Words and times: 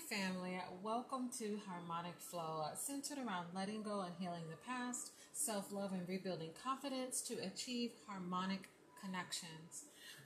Family, 0.00 0.60
welcome 0.82 1.30
to 1.38 1.56
Harmonic 1.68 2.18
Flow, 2.18 2.64
centered 2.74 3.18
around 3.18 3.46
letting 3.54 3.82
go 3.82 4.00
and 4.00 4.12
healing 4.18 4.42
the 4.50 4.56
past, 4.66 5.12
self 5.32 5.72
love, 5.72 5.92
and 5.92 6.06
rebuilding 6.08 6.50
confidence 6.62 7.22
to 7.22 7.34
achieve 7.34 7.92
harmonic 8.06 8.68
connections. 9.00 9.84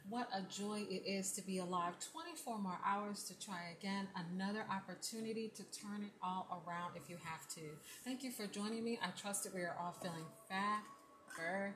What 0.08 0.30
a 0.34 0.40
joy 0.50 0.86
it 0.88 1.02
is 1.06 1.32
to 1.32 1.42
be 1.42 1.58
alive 1.58 1.94
24 2.12 2.58
more 2.58 2.78
hours 2.84 3.24
to 3.24 3.38
try 3.38 3.74
again. 3.78 4.08
Another 4.32 4.64
opportunity 4.70 5.52
to 5.54 5.62
turn 5.64 6.02
it 6.02 6.12
all 6.22 6.64
around 6.66 6.92
if 6.96 7.10
you 7.10 7.16
have 7.22 7.46
to. 7.56 7.60
Thank 8.04 8.24
you 8.24 8.30
for 8.30 8.46
joining 8.46 8.82
me. 8.82 8.98
I 9.02 9.10
trust 9.20 9.44
that 9.44 9.54
we 9.54 9.60
are 9.60 9.76
all 9.78 9.94
feeling 10.00 10.24
Fabergé. 11.38 11.74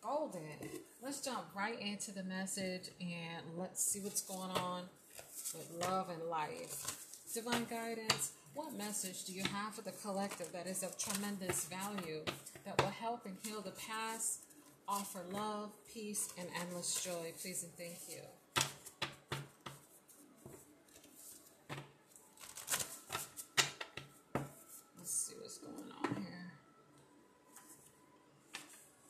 Golden. 0.00 0.68
Let's 1.02 1.20
jump 1.20 1.46
right 1.54 1.80
into 1.80 2.12
the 2.12 2.22
message 2.22 2.90
and 3.00 3.58
let's 3.58 3.84
see 3.84 3.98
what's 4.00 4.22
going 4.22 4.50
on 4.50 4.84
with 5.54 5.88
love 5.88 6.08
and 6.10 6.28
life. 6.28 6.96
Divine 7.34 7.64
guidance, 7.64 8.32
what 8.54 8.76
message 8.76 9.24
do 9.24 9.32
you 9.32 9.42
have 9.44 9.74
for 9.74 9.82
the 9.82 9.92
collective 9.92 10.52
that 10.52 10.66
is 10.66 10.82
of 10.82 10.98
tremendous 10.98 11.64
value 11.64 12.20
that 12.64 12.80
will 12.80 12.90
help 12.90 13.24
and 13.26 13.36
heal 13.44 13.60
the 13.60 13.72
past, 13.72 14.40
offer 14.88 15.20
love, 15.32 15.70
peace, 15.92 16.32
and 16.38 16.48
endless 16.60 17.02
joy? 17.02 17.32
Please 17.40 17.62
and 17.62 17.72
thank 17.76 17.98
you. 18.08 18.22
Let's 24.98 25.10
see 25.10 25.34
what's 25.40 25.58
going 25.58 25.74
on 26.04 26.22
here. 26.22 26.52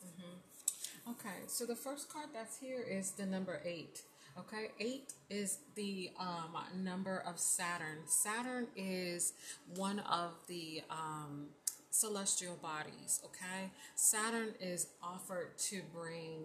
Mm-hmm. 0.07 1.11
Okay, 1.11 1.43
so 1.49 1.67
the 1.67 1.77
first 1.77 2.13
card 2.13 2.29
that's 2.33 2.59
here 2.59 2.83
is 2.89 3.11
the 3.13 3.27
number 3.27 3.61
eight. 3.65 4.03
Okay, 4.39 4.71
eight 4.81 5.13
is 5.29 5.59
the 5.75 6.11
um, 6.19 6.57
number 6.83 7.23
of 7.27 7.39
Saturn. 7.39 7.99
Saturn 8.07 8.67
is 8.75 9.35
one 9.77 9.99
of 10.01 10.31
the 10.49 10.83
um, 10.91 11.49
celestial 11.91 12.57
bodies. 12.63 13.21
Okay, 13.27 13.71
Saturn 13.95 14.55
is 14.59 14.87
offered 15.03 15.59
to 15.59 15.83
bring 15.95 16.45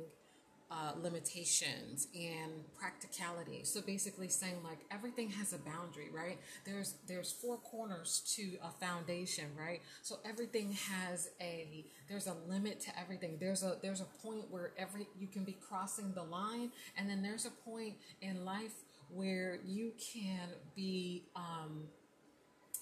uh, 0.70 0.92
limitations 1.02 2.08
and 2.14 2.52
practicality. 2.78 3.62
So 3.64 3.82
basically 3.82 4.28
saying 4.28 4.58
like 4.64 4.80
everything 4.92 5.30
has 5.32 5.54
a 5.54 5.58
boundary, 5.60 6.10
right? 6.14 6.38
There's 6.66 6.96
there's 7.08 7.32
four 7.32 7.58
corners 7.58 8.22
to 8.36 8.58
a 8.64 8.72
foundation, 8.86 9.46
right? 9.58 9.82
So 10.02 10.18
everything 10.26 10.74
has 10.74 11.30
a 11.40 11.86
there's 12.10 12.28
a 12.28 12.36
limit 12.48 12.82
to 12.82 13.00
everything. 13.00 13.38
There's 13.40 13.64
a 13.64 13.78
there's 13.82 14.02
a 14.02 14.08
point 14.26 14.52
where 14.52 14.72
every 14.78 15.08
you 15.18 15.28
can 15.28 15.44
be 15.44 15.54
crossing 15.54 16.12
the 16.14 16.24
line, 16.24 16.72
and 16.98 17.10
then 17.10 17.22
there's 17.22 17.46
a 17.46 17.52
point 17.52 17.96
in 18.22 18.44
life 18.44 18.74
where 19.10 19.60
you 19.66 19.94
can 20.14 20.50
be 20.76 21.24
um, 21.36 21.84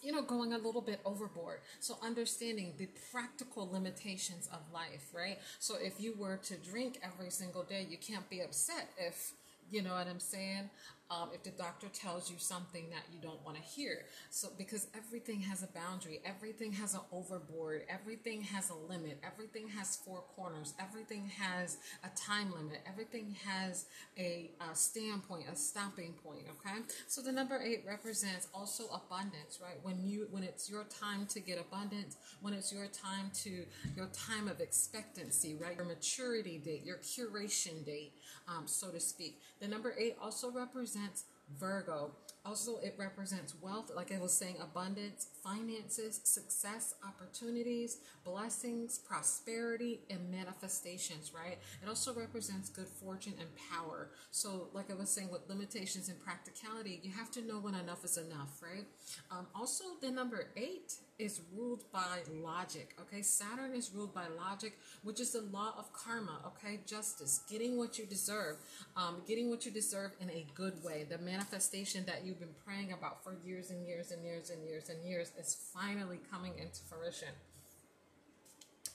you 0.05 0.11
know, 0.11 0.21
going 0.21 0.53
a 0.53 0.57
little 0.57 0.81
bit 0.81 0.99
overboard. 1.03 1.59
So 1.79 1.97
understanding 2.03 2.73
the 2.77 2.87
practical 3.11 3.67
limitations 3.71 4.47
of 4.53 4.59
life, 4.71 5.09
right? 5.13 5.39
So 5.59 5.75
if 5.81 5.99
you 5.99 6.13
were 6.17 6.37
to 6.43 6.55
drink 6.57 6.99
every 7.03 7.31
single 7.31 7.63
day, 7.63 7.87
you 7.89 7.97
can't 7.97 8.29
be 8.29 8.41
upset 8.41 8.89
if 8.99 9.33
you 9.71 9.81
know 9.81 9.93
what 9.95 10.07
I'm 10.07 10.19
saying? 10.19 10.69
Um, 11.11 11.29
if 11.33 11.43
the 11.43 11.51
doctor 11.51 11.87
tells 11.87 12.31
you 12.31 12.37
something 12.39 12.89
that 12.89 13.03
you 13.13 13.19
don't 13.21 13.43
want 13.45 13.57
to 13.57 13.63
hear. 13.63 14.05
So, 14.31 14.49
because 14.57 14.87
everything 14.95 15.39
has 15.41 15.61
a 15.61 15.67
boundary, 15.67 16.19
everything 16.25 16.71
has 16.73 16.95
an 16.95 17.01
overboard, 17.11 17.83
everything 17.89 18.41
has 18.41 18.71
a 18.71 18.73
limit, 18.73 19.19
everything 19.23 19.67
has 19.69 19.97
four 19.97 20.23
corners, 20.35 20.73
everything 20.79 21.29
has 21.37 21.77
a 22.03 22.09
time 22.17 22.51
limit, 22.53 22.79
everything 22.87 23.35
has 23.45 23.85
a, 24.17 24.51
a 24.71 24.75
standpoint, 24.75 25.45
a 25.51 25.55
stopping 25.55 26.13
point. 26.23 26.45
Okay, 26.49 26.79
so 27.07 27.21
the 27.21 27.31
number 27.31 27.61
eight 27.63 27.83
represents 27.87 28.47
also 28.53 28.85
abundance, 28.85 29.59
right? 29.61 29.77
When 29.83 30.07
you 30.07 30.27
when 30.31 30.43
it's 30.43 30.69
your 30.69 30.85
time 30.85 31.27
to 31.27 31.39
get 31.39 31.59
abundance, 31.59 32.17
when 32.41 32.53
it's 32.53 32.73
your 32.73 32.87
time 32.87 33.29
to 33.43 33.65
your 33.95 34.07
time 34.07 34.47
of 34.47 34.59
expectancy, 34.59 35.55
right? 35.61 35.75
Your 35.75 35.85
maturity 35.85 36.57
date, 36.57 36.83
your 36.83 36.97
curation 36.97 37.85
date, 37.85 38.13
um, 38.47 38.63
so 38.65 38.89
to 38.89 38.99
speak. 38.99 39.39
The 39.61 39.67
number 39.67 39.93
eight 39.99 40.15
also 40.19 40.49
represents 40.49 40.94
represents 40.95 41.25
Virgo. 41.59 42.11
Also, 42.43 42.77
it 42.77 42.93
represents 42.97 43.55
wealth, 43.59 43.91
like 43.95 44.11
I 44.11 44.19
was 44.19 44.31
saying, 44.31 44.57
abundance, 44.61 45.27
finances, 45.43 46.21
success, 46.23 46.93
opportunities, 47.03 47.97
blessings, 48.23 48.99
prosperity, 48.99 50.01
and 50.11 50.29
manifestations, 50.29 51.31
right? 51.33 51.57
It 51.83 51.89
also 51.89 52.13
represents 52.13 52.69
good 52.69 52.87
fortune 52.87 53.33
and 53.39 53.49
power. 53.71 54.11
So, 54.29 54.69
like 54.73 54.91
I 54.91 54.93
was 54.93 55.09
saying, 55.09 55.31
with 55.31 55.41
limitations 55.49 56.07
and 56.07 56.19
practicality, 56.19 56.99
you 57.03 57.11
have 57.11 57.31
to 57.31 57.41
know 57.41 57.59
when 57.59 57.73
enough 57.75 58.05
is 58.05 58.17
enough, 58.17 58.61
right? 58.61 58.85
Um, 59.31 59.47
also, 59.55 59.83
the 60.01 60.11
number 60.11 60.47
eight 60.55 60.93
is 61.17 61.41
ruled 61.55 61.83
by 61.91 62.19
logic. 62.41 62.95
Okay, 63.01 63.21
Saturn 63.21 63.73
is 63.73 63.91
ruled 63.93 64.13
by 64.13 64.25
logic, 64.37 64.77
which 65.03 65.19
is 65.19 65.31
the 65.31 65.41
law 65.41 65.73
of 65.77 65.91
karma. 65.93 66.39
Okay, 66.47 66.79
justice, 66.85 67.41
getting 67.49 67.77
what 67.77 67.97
you 67.97 68.05
deserve, 68.05 68.57
um, 68.97 69.21
getting 69.27 69.49
what 69.49 69.65
you 69.65 69.71
deserve 69.71 70.11
in 70.19 70.29
a 70.29 70.45
good 70.53 70.83
way. 70.83 71.05
The 71.09 71.17
manifestation 71.17 72.05
that 72.05 72.25
you've 72.25 72.39
been 72.39 72.55
praying 72.65 72.91
about 72.91 73.23
for 73.23 73.37
years 73.45 73.71
and 73.71 73.85
years 73.87 74.11
and 74.11 74.23
years 74.25 74.49
and 74.49 74.63
years 74.67 74.89
and 74.89 75.03
years 75.07 75.31
is 75.39 75.55
finally 75.73 76.19
coming 76.31 76.53
into 76.59 76.81
fruition. 76.89 77.29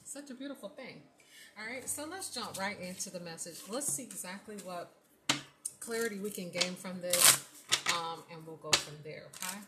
Such 0.04 0.30
a 0.30 0.34
beautiful 0.34 0.68
thing. 0.68 1.02
All 1.58 1.66
right, 1.66 1.88
so 1.88 2.06
let's 2.10 2.34
jump 2.34 2.58
right 2.58 2.78
into 2.80 3.10
the 3.10 3.20
message. 3.20 3.56
Let's 3.68 3.86
see 3.86 4.02
exactly 4.02 4.56
what 4.64 4.92
clarity 5.80 6.18
we 6.18 6.30
can 6.30 6.50
gain 6.50 6.74
from 6.74 7.00
this, 7.00 7.44
um, 7.96 8.22
and 8.32 8.46
we'll 8.46 8.56
go 8.56 8.70
from 8.70 8.96
there. 9.04 9.24
Okay. 9.36 9.58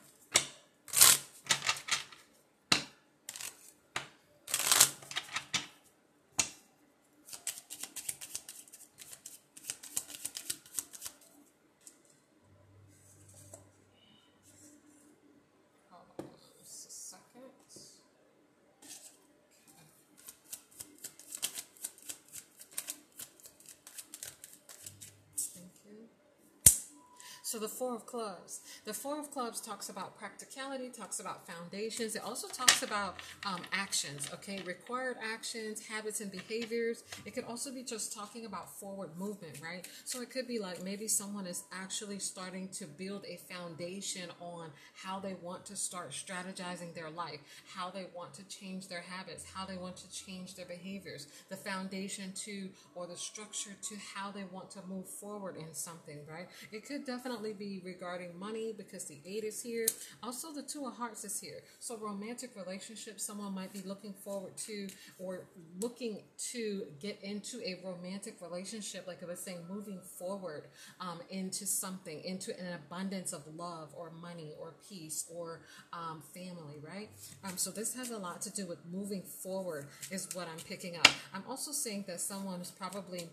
So 27.53 27.59
the 27.59 27.69
Four 27.69 27.95
of 27.95 28.07
Clubs. 28.07 28.61
The 28.87 28.95
Four 28.95 29.21
of 29.21 29.31
Clubs 29.31 29.61
talks 29.61 29.91
about 29.91 30.17
practicality, 30.19 30.89
talks 30.89 31.21
about 31.21 31.47
foundations. 31.47 32.17
It 32.17 32.23
also 32.25 32.49
talks 32.49 32.83
about 32.83 33.17
um, 33.45 33.61
actions, 33.75 34.27
okay? 34.33 34.63
Required 34.65 35.19
actions, 35.23 35.87
habits, 35.87 36.23
and 36.23 36.33
behaviors. 36.33 37.05
It 37.27 37.35
could 37.35 37.45
also 37.45 37.71
be 37.71 37.83
just 37.83 38.15
talking 38.15 38.47
about 38.47 38.75
forward 38.81 39.11
movement, 39.19 39.61
right? 39.63 39.87
So 40.07 40.23
it 40.23 40.31
could 40.31 40.49
be 40.49 40.61
like 40.61 40.83
maybe 40.83 41.07
someone 41.07 41.47
is 41.47 41.65
actually 41.71 42.21
starting 42.21 42.69
to 42.69 42.87
build 42.87 43.27
a 43.29 43.37
foundation 43.37 44.31
on 44.41 44.71
how 44.95 45.21
they 45.21 45.35
want 45.43 45.67
to 45.67 45.77
start 45.77 46.13
strategizing 46.13 46.95
their 46.95 47.11
life, 47.11 47.41
how 47.67 47.91
they 47.91 48.07
want 48.17 48.33
to 48.33 48.45
change 48.45 48.89
their 48.89 49.03
habits, 49.03 49.45
how 49.53 49.67
they 49.67 49.77
want 49.77 49.99
to 49.99 50.11
change 50.11 50.55
their 50.55 50.65
behaviors, 50.65 51.27
the 51.51 51.57
foundation 51.57 52.33
to 52.33 52.71
or 52.95 53.07
the 53.07 53.17
structure 53.17 53.73
to 53.83 53.95
how 54.15 54.31
they 54.31 54.45
want 54.45 54.71
to 54.71 54.79
move 54.89 55.07
forward 55.07 55.59
in 55.59 55.75
something, 55.75 56.21
right? 56.27 56.49
It 56.71 56.87
could 56.87 57.05
definitely 57.05 57.42
be 57.51 57.83
regarding 57.85 58.39
money 58.39 58.73
because 58.77 59.07
the 59.07 59.19
eight 59.27 59.43
is 59.43 59.61
here. 59.61 59.87
Also, 60.23 60.53
the 60.53 60.63
two 60.63 60.87
of 60.87 60.95
hearts 60.95 61.25
is 61.25 61.41
here. 61.41 61.63
So, 61.81 61.97
romantic 61.99 62.51
relationships, 62.55 63.25
someone 63.25 63.53
might 63.53 63.73
be 63.73 63.81
looking 63.85 64.13
forward 64.13 64.57
to 64.69 64.87
or 65.19 65.49
looking 65.81 66.23
to 66.53 66.85
get 67.01 67.19
into 67.25 67.59
a 67.61 67.81
romantic 67.85 68.37
relationship, 68.41 69.09
like 69.09 69.21
I 69.21 69.27
was 69.27 69.41
saying, 69.41 69.59
moving 69.69 69.99
forward 70.19 70.69
um, 71.01 71.21
into 71.31 71.67
something, 71.67 72.23
into 72.23 72.57
an 72.61 72.75
abundance 72.75 73.33
of 73.33 73.43
love 73.57 73.89
or 73.97 74.13
money 74.13 74.53
or 74.61 74.75
peace 74.89 75.25
or 75.35 75.63
um, 75.93 76.23
family, 76.33 76.77
right? 76.81 77.09
Um, 77.43 77.57
so, 77.57 77.73
this 77.73 77.95
has 77.95 78.11
a 78.11 78.19
lot 78.19 78.41
to 78.43 78.51
do 78.51 78.67
with 78.67 78.79
moving 78.93 79.23
forward, 79.23 79.87
is 80.13 80.29
what 80.35 80.47
I'm 80.47 80.63
picking 80.69 80.97
up. 80.97 81.09
I'm 81.35 81.43
also 81.49 81.73
seeing 81.73 82.05
that 82.07 82.21
someone 82.21 82.61
is 82.61 82.71
probably 82.71 83.29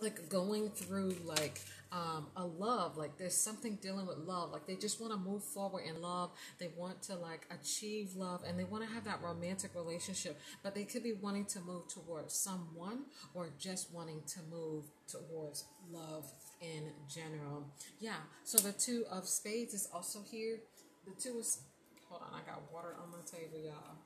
like 0.00 0.28
going 0.28 0.70
through 0.70 1.16
like 1.24 1.60
um, 1.92 2.26
a 2.36 2.44
love 2.44 2.96
like 2.96 3.16
there's 3.16 3.36
something 3.36 3.76
dealing 3.80 4.06
with 4.06 4.18
love 4.18 4.50
like 4.52 4.66
they 4.66 4.76
just 4.76 5.00
want 5.00 5.12
to 5.12 5.18
move 5.18 5.42
forward 5.42 5.82
in 5.88 6.00
love 6.02 6.30
they 6.58 6.68
want 6.76 7.00
to 7.02 7.14
like 7.16 7.46
achieve 7.50 8.14
love 8.14 8.42
and 8.46 8.58
they 8.58 8.64
want 8.64 8.86
to 8.86 8.90
have 8.92 9.04
that 9.04 9.20
romantic 9.22 9.70
relationship 9.74 10.38
but 10.62 10.74
they 10.74 10.84
could 10.84 11.02
be 11.02 11.12
wanting 11.12 11.44
to 11.46 11.60
move 11.60 11.88
towards 11.88 12.34
someone 12.34 13.04
or 13.34 13.50
just 13.58 13.92
wanting 13.92 14.22
to 14.26 14.40
move 14.50 14.84
towards 15.06 15.64
love 15.90 16.30
in 16.60 16.90
general. 17.08 17.64
Yeah 18.00 18.16
so 18.44 18.58
the 18.58 18.72
two 18.72 19.04
of 19.10 19.26
spades 19.26 19.74
is 19.74 19.88
also 19.92 20.20
here. 20.30 20.58
The 21.06 21.12
two 21.20 21.38
is 21.38 21.60
hold 22.08 22.22
on 22.22 22.28
i 22.34 22.50
got 22.50 22.62
water 22.72 22.94
on 23.02 23.10
my 23.10 23.18
table 23.24 23.58
y'all. 23.64 23.96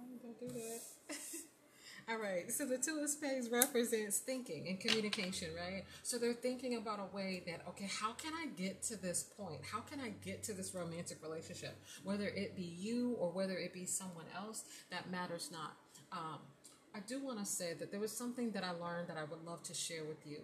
I'm 0.00 0.18
gonna 0.22 0.34
do 0.40 0.48
that 0.48 1.16
All 2.10 2.16
right, 2.16 2.50
so 2.50 2.64
the 2.64 2.78
two 2.78 3.00
of 3.02 3.10
spades 3.10 3.50
represents 3.50 4.16
thinking 4.16 4.66
and 4.66 4.80
communication, 4.80 5.48
right? 5.54 5.84
So 6.02 6.16
they're 6.16 6.32
thinking 6.32 6.76
about 6.76 7.00
a 7.00 7.14
way 7.14 7.42
that, 7.46 7.60
okay, 7.68 7.86
how 8.00 8.12
can 8.12 8.32
I 8.32 8.46
get 8.56 8.82
to 8.84 8.96
this 8.96 9.24
point? 9.24 9.60
How 9.70 9.80
can 9.80 10.00
I 10.00 10.14
get 10.24 10.42
to 10.44 10.54
this 10.54 10.74
romantic 10.74 11.18
relationship? 11.22 11.76
Whether 12.04 12.28
it 12.28 12.56
be 12.56 12.62
you 12.62 13.14
or 13.20 13.30
whether 13.30 13.58
it 13.58 13.74
be 13.74 13.84
someone 13.84 14.24
else, 14.34 14.64
that 14.90 15.10
matters 15.10 15.50
not. 15.52 15.76
Um, 16.10 16.38
I 16.94 17.00
do 17.00 17.22
want 17.22 17.40
to 17.40 17.44
say 17.44 17.74
that 17.74 17.90
there 17.90 18.00
was 18.00 18.16
something 18.16 18.52
that 18.52 18.64
I 18.64 18.70
learned 18.70 19.08
that 19.08 19.18
I 19.18 19.24
would 19.24 19.44
love 19.44 19.62
to 19.64 19.74
share 19.74 20.04
with 20.04 20.26
you. 20.26 20.38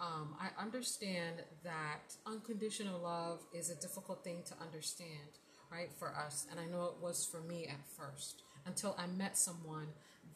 Um, 0.00 0.36
I 0.40 0.62
understand 0.62 1.42
that 1.64 2.14
unconditional 2.24 3.00
love 3.00 3.40
is 3.52 3.68
a 3.68 3.74
difficult 3.74 4.22
thing 4.22 4.44
to 4.46 4.54
understand, 4.64 5.40
right, 5.72 5.90
for 5.98 6.14
us. 6.14 6.46
And 6.52 6.60
I 6.60 6.66
know 6.66 6.84
it 6.84 7.02
was 7.02 7.26
for 7.26 7.40
me 7.40 7.66
at 7.66 7.84
first 7.98 8.44
until 8.64 8.94
I 8.96 9.08
met 9.08 9.36
someone 9.36 9.88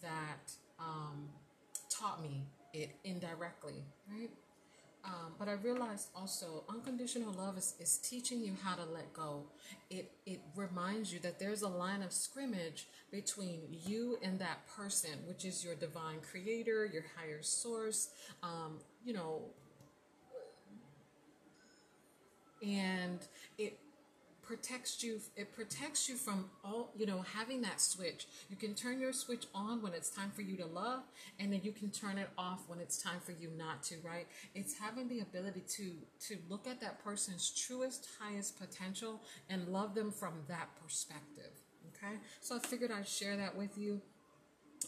that 0.03 0.53
um, 0.85 1.29
taught 1.89 2.23
me 2.23 2.45
it 2.73 2.91
indirectly, 3.05 3.85
right? 4.11 4.31
Um, 5.05 5.35
but 5.39 5.49
I 5.49 5.53
realized 5.53 6.09
also 6.17 6.65
unconditional 6.69 7.33
love 7.35 7.59
is, 7.59 7.75
is 7.79 7.99
teaching 7.99 8.41
you 8.43 8.55
how 8.63 8.75
to 8.75 8.85
let 8.85 9.13
go. 9.13 9.43
It 9.91 10.11
it 10.25 10.41
reminds 10.57 11.13
you 11.13 11.19
that 11.21 11.39
there's 11.39 11.61
a 11.61 11.69
line 11.69 12.03
of 12.03 12.11
scrimmage 12.11 12.87
between 13.11 13.61
you 13.71 14.17
and 14.23 14.39
that 14.39 14.67
person, 14.67 15.11
which 15.27 15.45
is 15.45 15.63
your 15.63 15.75
divine 15.75 16.21
creator, 16.23 16.87
your 16.87 17.05
higher 17.17 17.43
source, 17.43 18.09
um, 18.43 18.79
you 19.05 19.13
know, 19.13 19.43
and 22.63 23.19
protects 24.45 25.03
you 25.03 25.21
it 25.37 25.55
protects 25.55 26.09
you 26.09 26.17
from 26.17 26.47
all 26.65 26.93
you 26.97 27.07
know 27.07 27.23
having 27.23 27.63
that 27.63 27.81
switch. 27.81 28.27
You 28.49 28.57
can 28.57 28.75
turn 28.75 29.01
your 29.01 29.13
switch 29.13 29.47
on 29.55 29.83
when 29.83 29.93
it's 29.93 30.11
time 30.11 30.31
for 30.31 30.43
you 30.43 30.57
to 30.57 30.67
love 30.67 31.03
and 31.39 31.53
then 31.53 31.61
you 31.63 31.73
can 31.73 31.91
turn 31.91 32.19
it 32.19 32.29
off 32.37 32.63
when 32.69 32.79
it's 32.79 33.03
time 33.03 33.21
for 33.25 33.33
you 33.33 33.51
not 33.57 33.83
to 33.85 33.97
right? 34.05 34.27
It's 34.55 34.79
having 34.79 35.09
the 35.09 35.21
ability 35.21 35.63
to 35.77 35.93
to 36.29 36.39
look 36.49 36.67
at 36.67 36.81
that 36.81 37.03
person's 37.05 37.51
truest 37.51 38.09
highest 38.21 38.59
potential 38.59 39.23
and 39.49 39.69
love 39.69 39.95
them 39.95 40.11
from 40.11 40.35
that 40.49 40.69
perspective 40.83 41.53
okay? 41.97 42.15
So 42.41 42.57
i 42.57 42.59
figured 42.59 42.91
i'd 42.91 43.07
share 43.07 43.37
that 43.37 43.57
with 43.57 43.77
you 43.79 44.01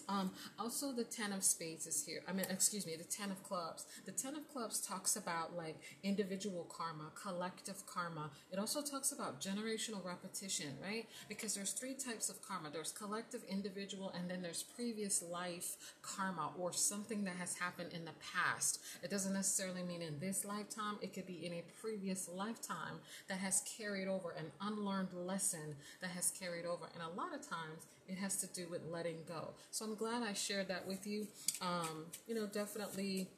um, 0.08 0.30
also, 0.58 0.92
the 0.92 1.04
Ten 1.04 1.32
of 1.32 1.42
Spades 1.42 1.86
is 1.86 2.04
here. 2.04 2.22
I 2.28 2.32
mean, 2.32 2.46
excuse 2.50 2.86
me, 2.86 2.96
the 2.96 3.04
Ten 3.04 3.30
of 3.30 3.42
Clubs. 3.42 3.86
The 4.04 4.12
Ten 4.12 4.34
of 4.36 4.48
Clubs 4.52 4.80
talks 4.80 5.16
about 5.16 5.56
like 5.56 5.76
individual 6.02 6.64
karma, 6.64 7.10
collective 7.20 7.86
karma. 7.86 8.30
It 8.52 8.58
also 8.58 8.82
talks 8.82 9.12
about 9.12 9.40
generational 9.40 10.04
repetition, 10.04 10.76
right? 10.82 11.06
Because 11.28 11.54
there's 11.54 11.72
three 11.72 11.94
types 11.94 12.28
of 12.28 12.40
karma 12.42 12.70
there's 12.72 12.92
collective, 12.92 13.42
individual, 13.48 14.12
and 14.18 14.30
then 14.30 14.42
there's 14.42 14.62
previous 14.62 15.22
life 15.22 15.76
karma 16.02 16.50
or 16.58 16.72
something 16.72 17.24
that 17.24 17.36
has 17.36 17.56
happened 17.56 17.92
in 17.92 18.04
the 18.04 18.12
past. 18.34 18.80
It 19.02 19.10
doesn't 19.10 19.32
necessarily 19.32 19.82
mean 19.82 20.02
in 20.02 20.18
this 20.18 20.44
lifetime, 20.44 20.96
it 21.02 21.12
could 21.12 21.26
be 21.26 21.44
in 21.46 21.52
a 21.52 21.62
previous 21.80 22.28
lifetime 22.28 23.00
that 23.28 23.38
has 23.38 23.62
carried 23.78 24.08
over 24.08 24.32
an 24.32 24.46
unlearned 24.60 25.12
lesson 25.12 25.74
that 26.00 26.10
has 26.10 26.30
carried 26.30 26.64
over. 26.66 26.86
And 26.94 27.02
a 27.02 27.16
lot 27.16 27.34
of 27.34 27.40
times, 27.48 27.86
it 28.08 28.18
has 28.18 28.36
to 28.38 28.46
do 28.48 28.66
with 28.70 28.82
letting 28.90 29.18
go. 29.26 29.50
So 29.70 29.84
I'm 29.84 29.94
glad 29.94 30.22
I 30.22 30.32
shared 30.32 30.68
that 30.68 30.86
with 30.86 31.06
you. 31.06 31.26
Um, 31.60 32.06
you 32.26 32.34
know, 32.34 32.46
definitely 32.46 33.28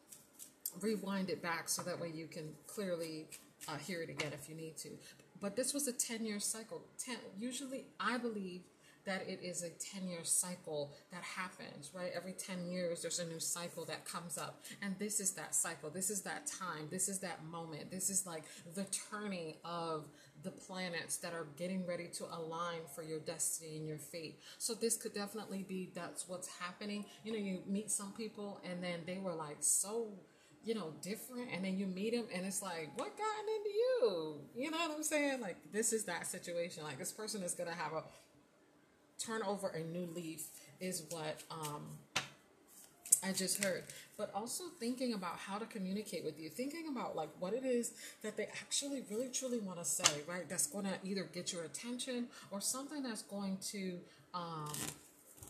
rewind 0.80 1.30
it 1.30 1.42
back 1.42 1.68
so 1.68 1.82
that 1.82 1.98
way 1.98 2.10
you 2.14 2.26
can 2.26 2.54
clearly 2.66 3.26
uh, 3.68 3.76
hear 3.76 4.02
it 4.02 4.10
again 4.10 4.32
if 4.32 4.48
you 4.48 4.54
need 4.54 4.76
to. 4.78 4.90
But 5.40 5.56
this 5.56 5.72
was 5.72 5.86
a 5.88 5.92
10 5.92 6.24
year 6.24 6.40
cycle. 6.40 6.82
10, 7.04 7.16
usually, 7.38 7.84
I 8.00 8.18
believe 8.18 8.62
that 9.08 9.26
it 9.26 9.40
is 9.42 9.62
a 9.62 9.70
10 9.70 10.08
year 10.08 10.22
cycle 10.22 10.92
that 11.10 11.22
happens, 11.22 11.90
right? 11.94 12.10
Every 12.14 12.32
10 12.32 12.66
years, 12.66 13.02
there's 13.02 13.18
a 13.18 13.26
new 13.26 13.40
cycle 13.40 13.84
that 13.86 14.04
comes 14.04 14.36
up. 14.36 14.62
And 14.82 14.94
this 14.98 15.18
is 15.18 15.32
that 15.32 15.54
cycle. 15.54 15.88
This 15.90 16.10
is 16.10 16.22
that 16.22 16.46
time. 16.46 16.88
This 16.90 17.08
is 17.08 17.18
that 17.20 17.44
moment. 17.44 17.90
This 17.90 18.10
is 18.10 18.26
like 18.26 18.44
the 18.74 18.86
turning 19.10 19.54
of 19.64 20.08
the 20.42 20.50
planets 20.50 21.16
that 21.18 21.32
are 21.32 21.46
getting 21.56 21.86
ready 21.86 22.06
to 22.06 22.24
align 22.24 22.80
for 22.94 23.02
your 23.02 23.18
destiny 23.18 23.76
and 23.76 23.86
your 23.86 23.98
fate. 23.98 24.38
So 24.58 24.74
this 24.74 24.96
could 24.96 25.14
definitely 25.14 25.64
be 25.68 25.90
that's 25.94 26.28
what's 26.28 26.48
happening. 26.58 27.04
You 27.24 27.32
know, 27.32 27.38
you 27.38 27.62
meet 27.66 27.90
some 27.90 28.12
people 28.12 28.60
and 28.68 28.82
then 28.82 29.00
they 29.06 29.18
were 29.18 29.34
like 29.34 29.58
so 29.60 30.12
you 30.64 30.74
know, 30.74 30.92
different, 31.00 31.48
and 31.52 31.64
then 31.64 31.78
you 31.78 31.86
meet 31.86 32.12
them, 32.12 32.26
and 32.34 32.44
it's 32.44 32.60
like, 32.60 32.90
what 32.96 33.16
got 33.16 33.26
into 33.56 33.70
you? 33.70 34.34
You 34.54 34.70
know 34.70 34.76
what 34.76 34.96
I'm 34.96 35.02
saying? 35.02 35.40
Like, 35.40 35.56
this 35.72 35.92
is 35.92 36.04
that 36.04 36.26
situation. 36.26 36.82
Like, 36.82 36.98
this 36.98 37.12
person 37.12 37.42
is 37.42 37.54
gonna 37.54 37.74
have 37.74 37.92
a 37.92 38.02
turn 39.18 39.42
over 39.42 39.68
a 39.68 39.80
new 39.80 40.06
leaf, 40.14 40.48
is 40.80 41.04
what 41.10 41.42
um, 41.50 41.86
I 43.24 43.32
just 43.32 43.62
heard. 43.64 43.84
But 44.16 44.30
also 44.34 44.64
thinking 44.80 45.14
about 45.14 45.36
how 45.36 45.58
to 45.58 45.66
communicate 45.66 46.24
with 46.24 46.38
you, 46.40 46.48
thinking 46.48 46.88
about 46.90 47.16
like 47.16 47.30
what 47.38 47.52
it 47.52 47.64
is 47.64 47.92
that 48.22 48.36
they 48.36 48.44
actually 48.44 49.04
really 49.10 49.28
truly 49.28 49.58
want 49.58 49.78
to 49.78 49.84
say, 49.84 50.22
right? 50.26 50.48
That's 50.48 50.66
going 50.66 50.84
to 50.84 50.94
either 51.04 51.24
get 51.32 51.52
your 51.52 51.64
attention 51.64 52.26
or 52.50 52.60
something 52.60 53.02
that's 53.02 53.22
going 53.22 53.58
to, 53.72 53.98
um, 54.34 54.72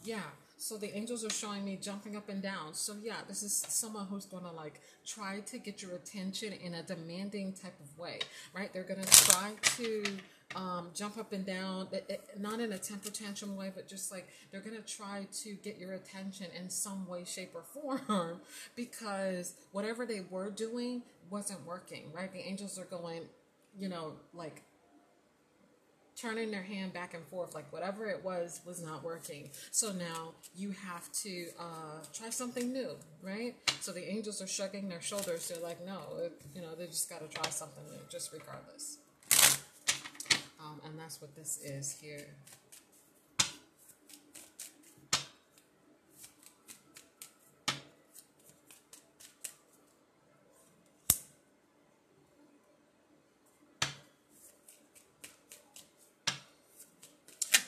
yeah. 0.05 0.21
So 0.61 0.77
the 0.77 0.95
angels 0.97 1.25
are 1.25 1.31
showing 1.31 1.65
me 1.65 1.79
jumping 1.81 2.17
up 2.17 2.29
and 2.29 2.43
down. 2.43 2.75
So 2.75 2.95
yeah, 3.03 3.19
this 3.29 3.43
is 3.43 3.55
someone 3.55 4.07
who's 4.07 4.27
going 4.27 4.45
to 4.45 4.51
like 4.51 4.81
try 5.07 5.41
to 5.41 5.59
get 5.59 5.83
your 5.83 5.93
attention 5.93 6.53
in 6.53 6.75
a 6.75 6.83
demanding 6.83 7.53
type 7.53 7.79
of 7.81 7.99
way, 7.99 8.19
right? 8.53 8.73
They're 8.73 8.83
going 8.83 9.03
to 9.03 9.25
try 9.25 9.53
to 9.77 10.05
um, 10.55 10.89
jump 10.95 11.19
up 11.19 11.33
and 11.33 11.45
down, 11.45 11.89
not 12.39 12.61
in 12.61 12.73
a 12.73 12.79
temper 12.79 13.11
tantrum 13.11 13.57
way, 13.57 13.71
but 13.75 13.87
just 13.87 14.11
like 14.11 14.29
they're 14.51 14.61
going 14.61 14.77
to 14.77 14.83
try 14.83 15.27
to 15.45 15.55
get 15.63 15.79
your 15.79 15.93
attention 15.93 16.47
in 16.59 16.71
some 16.71 17.07
way, 17.07 17.25
shape, 17.25 17.51
or 17.55 17.63
form 17.63 18.41
because 18.77 19.55
whatever 19.73 20.07
they 20.07 20.23
were 20.31 20.51
doing 20.51 21.03
wasn't 21.31 21.65
working, 21.67 22.11
right? 22.15 22.33
The 22.33 22.41
angels 22.41 22.79
are 22.79 22.87
going, 22.87 23.23
you 23.79 23.89
know, 23.89 24.15
like 24.33 24.63
turning 26.17 26.51
their 26.51 26.63
hand 26.63 26.93
back 26.93 27.15
and 27.15 27.25
forth, 27.27 27.55
like 27.55 27.71
whatever 27.73 28.07
it 28.07 28.25
was 28.25 28.61
was 28.67 28.83
not 28.83 29.05
working. 29.05 29.51
So 29.71 29.93
now 29.93 30.33
you 30.57 30.71
have 30.71 31.13
to 31.25 31.47
uh, 31.59 32.05
try 32.13 32.31
something 32.31 32.73
new, 32.73 32.91
right? 33.23 33.55
So 33.81 33.93
the 33.93 34.11
angels 34.11 34.43
are 34.43 34.47
shrugging 34.47 34.89
their 34.89 35.03
shoulders. 35.03 35.49
They're 35.49 35.63
like, 35.63 35.85
no, 35.87 36.01
you 36.55 36.63
know, 36.63 36.75
they 36.77 36.87
just 36.87 37.09
got 37.09 37.21
to 37.21 37.29
try 37.29 37.51
something 37.51 37.85
new, 37.91 38.01
just 38.11 38.33
regardless. 38.33 38.99
Um, 40.61 40.81
and 40.85 40.99
that's 40.99 41.21
what 41.21 41.35
this 41.37 41.59
is 41.63 41.97
here. 42.01 42.27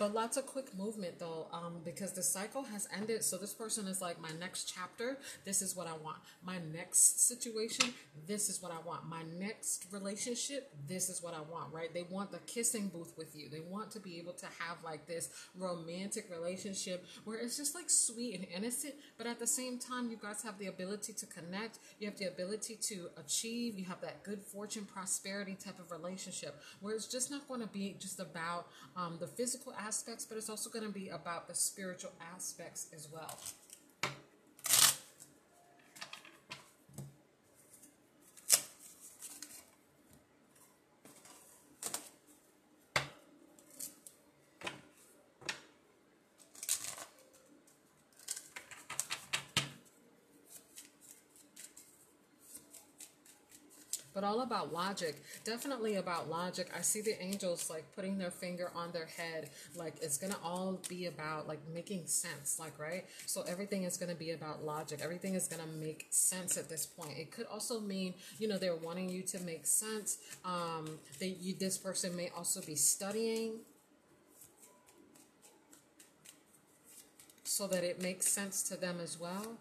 But 0.00 0.14
lots 0.14 0.38
of 0.38 0.47
quick 0.47 0.75
movement 0.78 1.19
though, 1.19 1.47
um, 1.52 1.83
because 1.85 2.12
the 2.12 2.23
cycle 2.23 2.62
has 2.62 2.88
ended. 2.97 3.23
So 3.23 3.37
this 3.37 3.52
person 3.52 3.87
is 3.87 4.00
like, 4.00 4.19
my 4.19 4.30
next 4.40 4.73
chapter, 4.75 5.19
this 5.45 5.61
is 5.61 5.76
what 5.76 5.87
I 5.87 5.92
want. 6.02 6.16
My 6.42 6.57
next 6.73 7.28
situation, 7.28 7.92
this 8.26 8.49
is 8.49 8.62
what 8.62 8.73
I 8.73 8.78
want. 8.80 9.07
My 9.07 9.25
next 9.38 9.85
relationship, 9.92 10.73
this 10.88 11.11
is 11.11 11.23
what 11.23 11.35
I 11.35 11.42
want, 11.42 11.75
right? 11.75 11.92
They 11.92 12.04
want 12.04 12.33
the 12.33 12.38
kissing 12.47 12.88
booth 12.88 13.12
with 13.19 13.37
you. 13.37 13.50
They 13.50 13.61
want 13.61 13.90
to 13.90 14.00
be 14.00 14.19
able 14.19 14.33
to 14.33 14.47
have 14.47 14.78
like 14.83 15.07
this 15.07 15.28
romantic 15.54 16.30
relationship 16.30 17.04
where 17.25 17.37
it's 17.37 17.59
just 17.59 17.75
like 17.75 17.90
sweet 17.90 18.37
and 18.37 18.47
innocent, 18.57 18.95
but 19.19 19.26
at 19.26 19.38
the 19.38 19.47
same 19.47 19.78
time, 19.78 20.11
you 20.11 20.16
guys 20.16 20.42
have 20.42 20.59
the 20.59 20.69
ability 20.69 21.12
to 21.12 21.26
connect. 21.26 21.78
You 21.99 22.09
have 22.09 22.16
the 22.19 22.28
ability 22.28 22.76
to 22.85 23.11
achieve. 23.19 23.78
You 23.78 23.85
have 23.85 24.00
that 24.00 24.23
good 24.23 24.40
fortune, 24.40 24.87
prosperity 24.87 25.59
type 25.62 25.78
of 25.78 25.90
relationship 25.90 26.59
where 26.80 26.95
it's 26.95 27.07
just 27.07 27.30
not 27.30 27.47
going 27.49 27.61
to 27.61 27.66
be 27.66 27.97
just 28.00 28.19
about 28.19 28.69
um, 28.97 29.19
the 29.21 29.26
physical 29.26 29.75
aspect 29.75 29.89
aspects, 29.90 30.25
but 30.25 30.38
it's 30.38 30.49
also 30.49 30.70
going 30.70 30.85
to 30.87 30.92
be 30.92 31.09
about 31.09 31.49
the 31.49 31.54
spiritual 31.54 32.12
aspects 32.32 32.87
as 32.94 33.09
well. 33.12 33.37
But 54.20 54.26
all 54.26 54.42
about 54.42 54.72
logic. 54.72 55.22
Definitely 55.44 55.96
about 55.96 56.28
logic. 56.28 56.68
I 56.76 56.82
see 56.82 57.00
the 57.00 57.20
angels 57.22 57.70
like 57.70 57.84
putting 57.94 58.18
their 58.18 58.30
finger 58.30 58.70
on 58.74 58.92
their 58.92 59.06
head. 59.06 59.48
Like 59.74 59.94
it's 60.02 60.18
going 60.18 60.32
to 60.32 60.38
all 60.44 60.78
be 60.88 61.06
about 61.06 61.48
like 61.48 61.60
making 61.72 62.06
sense, 62.06 62.58
like, 62.60 62.78
right? 62.78 63.04
So 63.24 63.42
everything 63.48 63.84
is 63.84 63.96
going 63.96 64.10
to 64.10 64.18
be 64.18 64.32
about 64.32 64.62
logic. 64.62 65.00
Everything 65.02 65.34
is 65.34 65.48
going 65.48 65.62
to 65.62 65.68
make 65.68 66.06
sense 66.10 66.58
at 66.58 66.68
this 66.68 66.84
point. 66.84 67.16
It 67.16 67.30
could 67.30 67.46
also 67.46 67.80
mean, 67.80 68.14
you 68.38 68.46
know, 68.46 68.58
they're 68.58 68.76
wanting 68.76 69.08
you 69.08 69.22
to 69.22 69.40
make 69.40 69.66
sense. 69.66 70.18
Um, 70.44 70.98
that 71.18 71.28
you, 71.40 71.54
this 71.54 71.78
person 71.78 72.14
may 72.14 72.30
also 72.36 72.60
be 72.60 72.74
studying 72.74 73.60
so 77.44 77.66
that 77.68 77.84
it 77.84 78.02
makes 78.02 78.28
sense 78.28 78.62
to 78.64 78.76
them 78.76 78.98
as 79.02 79.18
well. 79.18 79.56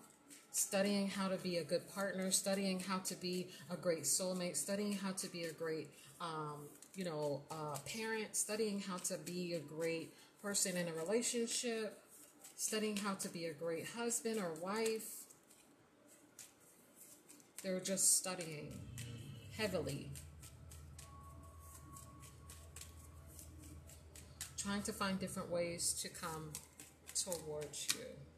Studying 0.52 1.08
how 1.08 1.28
to 1.28 1.38
be 1.38 1.58
a 1.58 1.64
good 1.64 1.88
partner, 1.94 2.32
studying 2.32 2.80
how 2.80 2.98
to 3.00 3.16
be 3.16 3.48
a 3.70 3.76
great 3.76 4.04
soulmate, 4.04 4.56
studying 4.56 4.94
how 4.94 5.12
to 5.12 5.28
be 5.28 5.44
a 5.44 5.54
great, 5.54 5.90
um, 6.20 6.68
you 6.96 7.06
know, 7.06 7.42
uh, 7.52 7.78
parent, 7.86 8.36
studying 8.36 8.80
how 8.80 8.98
to 8.98 9.18
be 9.20 9.54
a 9.54 9.60
great 9.60 10.14
person 10.42 10.76
in 10.76 10.88
a 10.88 10.94
relationship, 10.94 12.02
studying 12.58 12.98
how 12.98 13.14
to 13.14 13.30
be 13.30 13.46
a 13.46 13.54
great 13.54 13.88
husband 13.88 14.40
or 14.40 14.54
wife. 14.62 15.26
They're 17.64 17.80
just 17.80 18.18
studying 18.18 18.74
heavily 19.58 20.10
trying 24.70 24.82
to 24.84 24.92
find 24.92 25.18
different 25.20 25.50
ways 25.50 25.94
to 25.94 26.10
come 26.10 26.52
towards 27.16 27.88
you. 27.96 28.29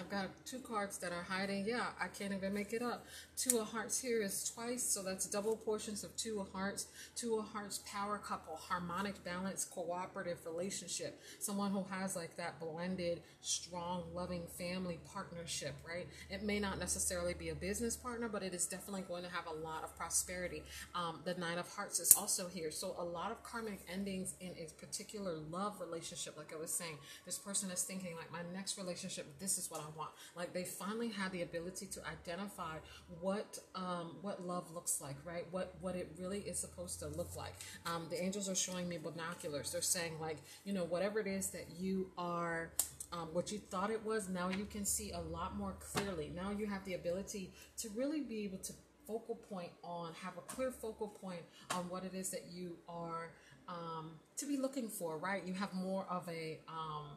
I've 0.00 0.08
got 0.08 0.28
two 0.46 0.60
cards 0.60 0.96
that 0.98 1.12
are 1.12 1.22
hiding. 1.22 1.66
Yeah, 1.66 1.84
I 2.00 2.06
can't 2.06 2.32
even 2.32 2.54
make 2.54 2.72
it 2.72 2.80
up. 2.80 3.04
Two 3.36 3.58
of 3.58 3.68
hearts 3.68 4.00
here 4.00 4.22
is 4.22 4.50
twice, 4.54 4.82
so 4.82 5.02
that's 5.02 5.26
double 5.26 5.56
portions 5.56 6.04
of 6.04 6.16
two 6.16 6.40
of 6.40 6.50
hearts. 6.52 6.86
Two 7.14 7.38
of 7.38 7.46
hearts, 7.48 7.80
power 7.86 8.16
couple, 8.16 8.56
harmonic 8.56 9.22
balance, 9.24 9.66
cooperative 9.66 10.38
relationship. 10.46 11.20
Someone 11.38 11.70
who 11.70 11.84
has 11.90 12.16
like 12.16 12.34
that 12.38 12.58
blended, 12.58 13.20
strong, 13.42 14.04
loving 14.14 14.44
family 14.58 14.98
partnership, 15.12 15.74
right? 15.86 16.06
It 16.30 16.42
may 16.42 16.60
not 16.60 16.78
necessarily 16.78 17.34
be 17.34 17.50
a 17.50 17.54
business 17.54 17.94
partner, 17.94 18.28
but 18.28 18.42
it 18.42 18.54
is 18.54 18.66
definitely 18.66 19.02
going 19.02 19.24
to 19.24 19.30
have 19.30 19.46
a 19.46 19.64
lot 19.64 19.84
of 19.84 19.94
prosperity. 19.98 20.62
Um, 20.94 21.20
the 21.24 21.34
nine 21.34 21.58
of 21.58 21.68
hearts 21.68 22.00
is 22.00 22.14
also 22.16 22.48
here. 22.48 22.70
So 22.70 22.94
a 22.98 23.04
lot 23.04 23.30
of 23.32 23.42
karmic 23.42 23.80
endings 23.92 24.34
in 24.40 24.52
a 24.52 24.66
particular 24.80 25.34
love 25.50 25.78
relationship, 25.78 26.38
like 26.38 26.54
I 26.54 26.56
was 26.56 26.70
saying. 26.70 26.96
This 27.26 27.38
person 27.38 27.70
is 27.70 27.82
thinking 27.82 28.16
like 28.16 28.32
my 28.32 28.40
next 28.54 28.78
relationship, 28.78 29.26
this 29.38 29.58
is 29.58 29.70
what 29.70 29.80
I 29.80 29.89
want. 29.96 30.10
Like 30.36 30.52
they 30.52 30.64
finally 30.64 31.08
had 31.08 31.32
the 31.32 31.42
ability 31.42 31.86
to 31.86 32.00
identify 32.06 32.76
what 33.20 33.58
um, 33.74 34.16
what 34.22 34.46
love 34.46 34.72
looks 34.72 35.00
like, 35.00 35.16
right? 35.24 35.44
What 35.50 35.74
what 35.80 35.96
it 35.96 36.12
really 36.18 36.40
is 36.40 36.58
supposed 36.58 37.00
to 37.00 37.08
look 37.08 37.36
like. 37.36 37.54
Um, 37.86 38.06
the 38.10 38.22
angels 38.22 38.48
are 38.48 38.54
showing 38.54 38.88
me 38.88 38.98
binoculars. 38.98 39.72
They're 39.72 39.82
saying 39.82 40.14
like, 40.20 40.38
you 40.64 40.72
know, 40.72 40.84
whatever 40.84 41.20
it 41.20 41.26
is 41.26 41.50
that 41.50 41.66
you 41.78 42.10
are. 42.18 42.72
Um, 43.12 43.30
what 43.32 43.50
you 43.50 43.58
thought 43.58 43.90
it 43.90 44.06
was, 44.06 44.28
now 44.28 44.50
you 44.50 44.64
can 44.66 44.84
see 44.84 45.10
a 45.10 45.18
lot 45.20 45.56
more 45.56 45.74
clearly. 45.80 46.30
Now 46.32 46.52
you 46.56 46.66
have 46.66 46.84
the 46.84 46.94
ability 46.94 47.52
to 47.78 47.88
really 47.96 48.20
be 48.20 48.44
able 48.44 48.58
to 48.58 48.72
focal 49.04 49.34
point 49.34 49.70
on, 49.82 50.12
have 50.22 50.34
a 50.38 50.42
clear 50.42 50.70
focal 50.70 51.08
point 51.08 51.42
on 51.72 51.88
what 51.88 52.04
it 52.04 52.14
is 52.14 52.30
that 52.30 52.44
you 52.52 52.76
are 52.88 53.32
um, 53.68 54.12
to 54.36 54.46
be 54.46 54.56
looking 54.56 54.88
for, 54.88 55.18
right? 55.18 55.42
You 55.44 55.54
have 55.54 55.72
more 55.74 56.06
of 56.10 56.28
a 56.28 56.58
um, 56.68 57.16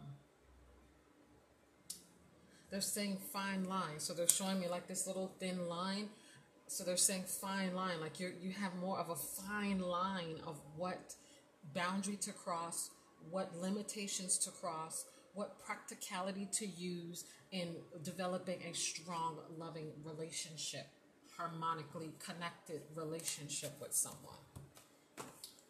they're 2.73 2.81
saying 2.81 3.19
fine 3.31 3.65
line. 3.65 3.99
So 3.99 4.15
they're 4.15 4.27
showing 4.27 4.59
me 4.59 4.67
like 4.67 4.87
this 4.87 5.05
little 5.05 5.31
thin 5.39 5.69
line. 5.69 6.09
So 6.65 6.83
they're 6.83 6.97
saying 6.97 7.25
fine 7.25 7.75
line, 7.75 8.01
like 8.01 8.19
you 8.19 8.31
you 8.41 8.51
have 8.53 8.73
more 8.77 8.97
of 8.97 9.11
a 9.11 9.15
fine 9.15 9.79
line 9.79 10.37
of 10.47 10.59
what 10.75 11.13
boundary 11.75 12.15
to 12.15 12.31
cross, 12.31 12.89
what 13.29 13.55
limitations 13.55 14.39
to 14.39 14.49
cross, 14.49 15.05
what 15.35 15.63
practicality 15.63 16.47
to 16.53 16.65
use 16.65 17.25
in 17.51 17.75
developing 18.01 18.59
a 18.67 18.73
strong, 18.73 19.37
loving 19.55 19.91
relationship, 20.03 20.87
harmonically 21.37 22.09
connected 22.17 22.81
relationship 22.95 23.73
with 23.79 23.93
someone. 23.93 24.41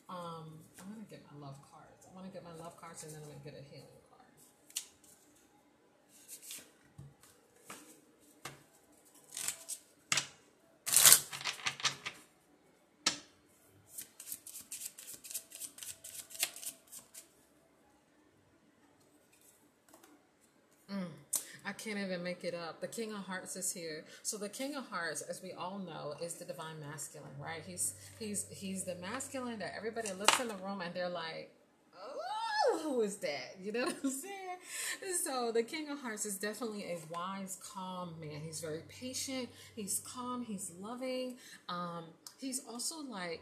Um, 0.07 0.63
I'm 0.79 0.87
gonna 0.87 1.09
get 1.09 1.21
my 1.33 1.47
love 1.47 1.57
cards. 1.69 2.07
I 2.09 2.15
want 2.15 2.27
to 2.27 2.31
get 2.31 2.45
my 2.45 2.55
love 2.63 2.77
cards 2.77 3.03
and 3.03 3.11
then 3.11 3.23
I'm 3.23 3.27
gonna 3.27 3.43
get 3.43 3.59
a 3.59 3.75
healing. 3.75 4.02
Can't 21.83 21.99
even 21.99 22.23
make 22.23 22.43
it 22.43 22.53
up. 22.53 22.79
The 22.79 22.87
King 22.87 23.11
of 23.11 23.19
Hearts 23.19 23.55
is 23.55 23.71
here. 23.71 24.05
So 24.21 24.37
the 24.37 24.49
King 24.49 24.75
of 24.75 24.87
Hearts, 24.87 25.21
as 25.21 25.41
we 25.41 25.51
all 25.51 25.79
know, 25.79 26.13
is 26.21 26.35
the 26.35 26.45
divine 26.45 26.79
masculine, 26.79 27.31
right? 27.39 27.61
He's 27.65 27.95
he's 28.19 28.45
he's 28.49 28.83
the 28.83 28.95
masculine 28.95 29.59
that 29.59 29.73
everybody 29.75 30.11
looks 30.13 30.39
in 30.39 30.47
the 30.47 30.55
room 30.55 30.81
and 30.81 30.93
they're 30.93 31.09
like, 31.09 31.51
oh, 31.95 32.79
who 32.83 33.01
is 33.01 33.17
that? 33.17 33.57
You 33.61 33.73
know 33.73 33.85
what 33.85 33.95
I'm 34.03 34.09
saying? 34.09 35.17
So 35.23 35.51
the 35.51 35.63
King 35.63 35.89
of 35.89 35.99
Hearts 35.99 36.25
is 36.25 36.37
definitely 36.37 36.83
a 36.85 36.97
wise, 37.11 37.57
calm 37.73 38.15
man. 38.19 38.41
He's 38.43 38.61
very 38.61 38.81
patient. 38.87 39.49
He's 39.75 40.01
calm. 40.05 40.43
He's 40.43 40.71
loving. 40.79 41.35
Um, 41.67 42.05
he's 42.39 42.61
also 42.69 42.95
like 43.09 43.41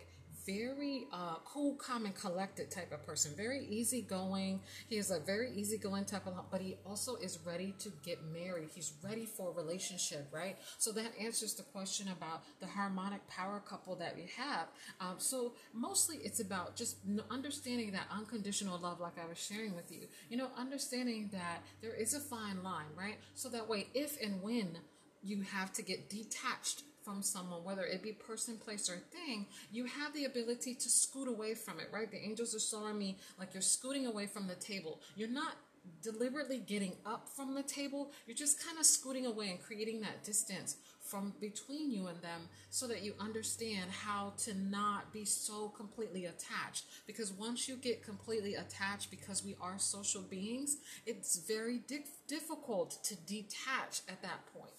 very 0.52 1.08
uh, 1.12 1.36
cool, 1.46 1.76
calm, 1.76 2.06
and 2.06 2.16
collected 2.16 2.72
type 2.72 2.92
of 2.92 3.06
person. 3.06 3.32
Very 3.36 3.66
easygoing. 3.70 4.60
He 4.88 4.98
is 4.98 5.12
a 5.12 5.20
very 5.20 5.52
easygoing 5.56 6.06
type 6.06 6.28
of, 6.28 6.34
but 6.52 6.62
he 6.62 6.78
also 6.86 7.16
is 7.16 7.40
ready 7.46 7.74
to 7.80 7.92
get 8.04 8.20
married. 8.32 8.70
He's 8.74 8.94
ready 9.04 9.26
for 9.26 9.52
a 9.52 9.54
relationship, 9.54 10.28
right? 10.32 10.58
So 10.78 10.92
that 10.94 11.12
answers 11.20 11.54
the 11.54 11.64
question 11.64 12.08
about 12.10 12.44
the 12.60 12.68
harmonic 12.68 13.28
power 13.28 13.62
couple 13.68 13.96
that 13.96 14.16
we 14.16 14.30
have. 14.38 14.68
Um, 15.00 15.16
so 15.18 15.54
mostly 15.74 16.18
it's 16.18 16.40
about 16.40 16.76
just 16.76 16.98
understanding 17.30 17.92
that 17.92 18.08
unconditional 18.12 18.80
love, 18.80 19.00
like 19.00 19.18
I 19.24 19.28
was 19.28 19.38
sharing 19.38 19.76
with 19.76 19.92
you. 19.92 20.08
You 20.30 20.38
know, 20.38 20.50
understanding 20.58 21.30
that 21.34 21.64
there 21.82 21.94
is 21.94 22.14
a 22.14 22.20
fine 22.20 22.64
line, 22.64 22.92
right? 22.98 23.16
So 23.36 23.50
that 23.50 23.68
way, 23.68 23.88
if 23.94 24.22
and 24.22 24.42
when 24.42 24.78
you 25.24 25.42
have 25.42 25.72
to 25.74 25.84
get 25.84 26.10
detached 26.10 26.84
from 27.04 27.22
someone, 27.22 27.64
whether 27.64 27.84
it 27.84 28.02
be 28.02 28.12
person, 28.12 28.58
place, 28.58 28.90
or 28.90 28.98
thing, 28.98 29.48
you 29.72 29.86
have 29.86 30.14
the 30.14 30.26
ability 30.26 30.76
to 30.76 30.90
scoot 30.90 31.28
away 31.28 31.54
from 31.54 31.80
it, 31.80 31.88
right? 31.94 32.10
The 32.10 32.24
angels 32.24 32.56
are 32.56 32.60
showing 32.60 32.98
me 32.98 33.18
like 33.40 33.54
you're 33.54 33.62
scooting 33.62 34.06
away 34.06 34.28
from 34.28 34.48
the 34.48 34.56
table. 34.56 35.02
You're 35.16 35.30
not 35.30 35.56
deliberately 36.04 36.60
getting 36.60 36.94
up 37.06 37.28
from 37.28 37.56
the 37.56 37.64
table, 37.64 38.12
you're 38.26 38.36
just 38.36 38.64
kind 38.64 38.78
of 38.78 38.86
scooting 38.86 39.26
away 39.26 39.50
and 39.50 39.62
creating 39.62 40.02
that 40.02 40.24
distance 40.24 40.78
from 41.02 41.34
between 41.42 41.92
you 41.92 42.08
and 42.08 42.22
them 42.22 42.48
so 42.70 42.88
that 42.88 43.04
you 43.04 43.14
understand 43.20 43.90
how 43.92 44.34
to 44.38 44.54
not 44.54 45.12
be 45.12 45.26
so 45.26 45.70
completely 45.70 46.26
attached 46.26 46.86
because 47.06 47.32
once 47.34 47.68
you 47.68 47.76
get 47.76 48.04
completely 48.04 48.56
attached 48.56 49.12
because 49.12 49.44
we 49.44 49.56
are 49.60 49.78
social 49.78 50.22
beings 50.22 50.78
it's 51.06 51.40
very 51.40 51.80
di- 51.80 52.06
difficult 52.28 53.04
to 53.04 53.16
detach 53.16 54.02
at 54.08 54.22
that 54.22 54.46
point 54.54 54.72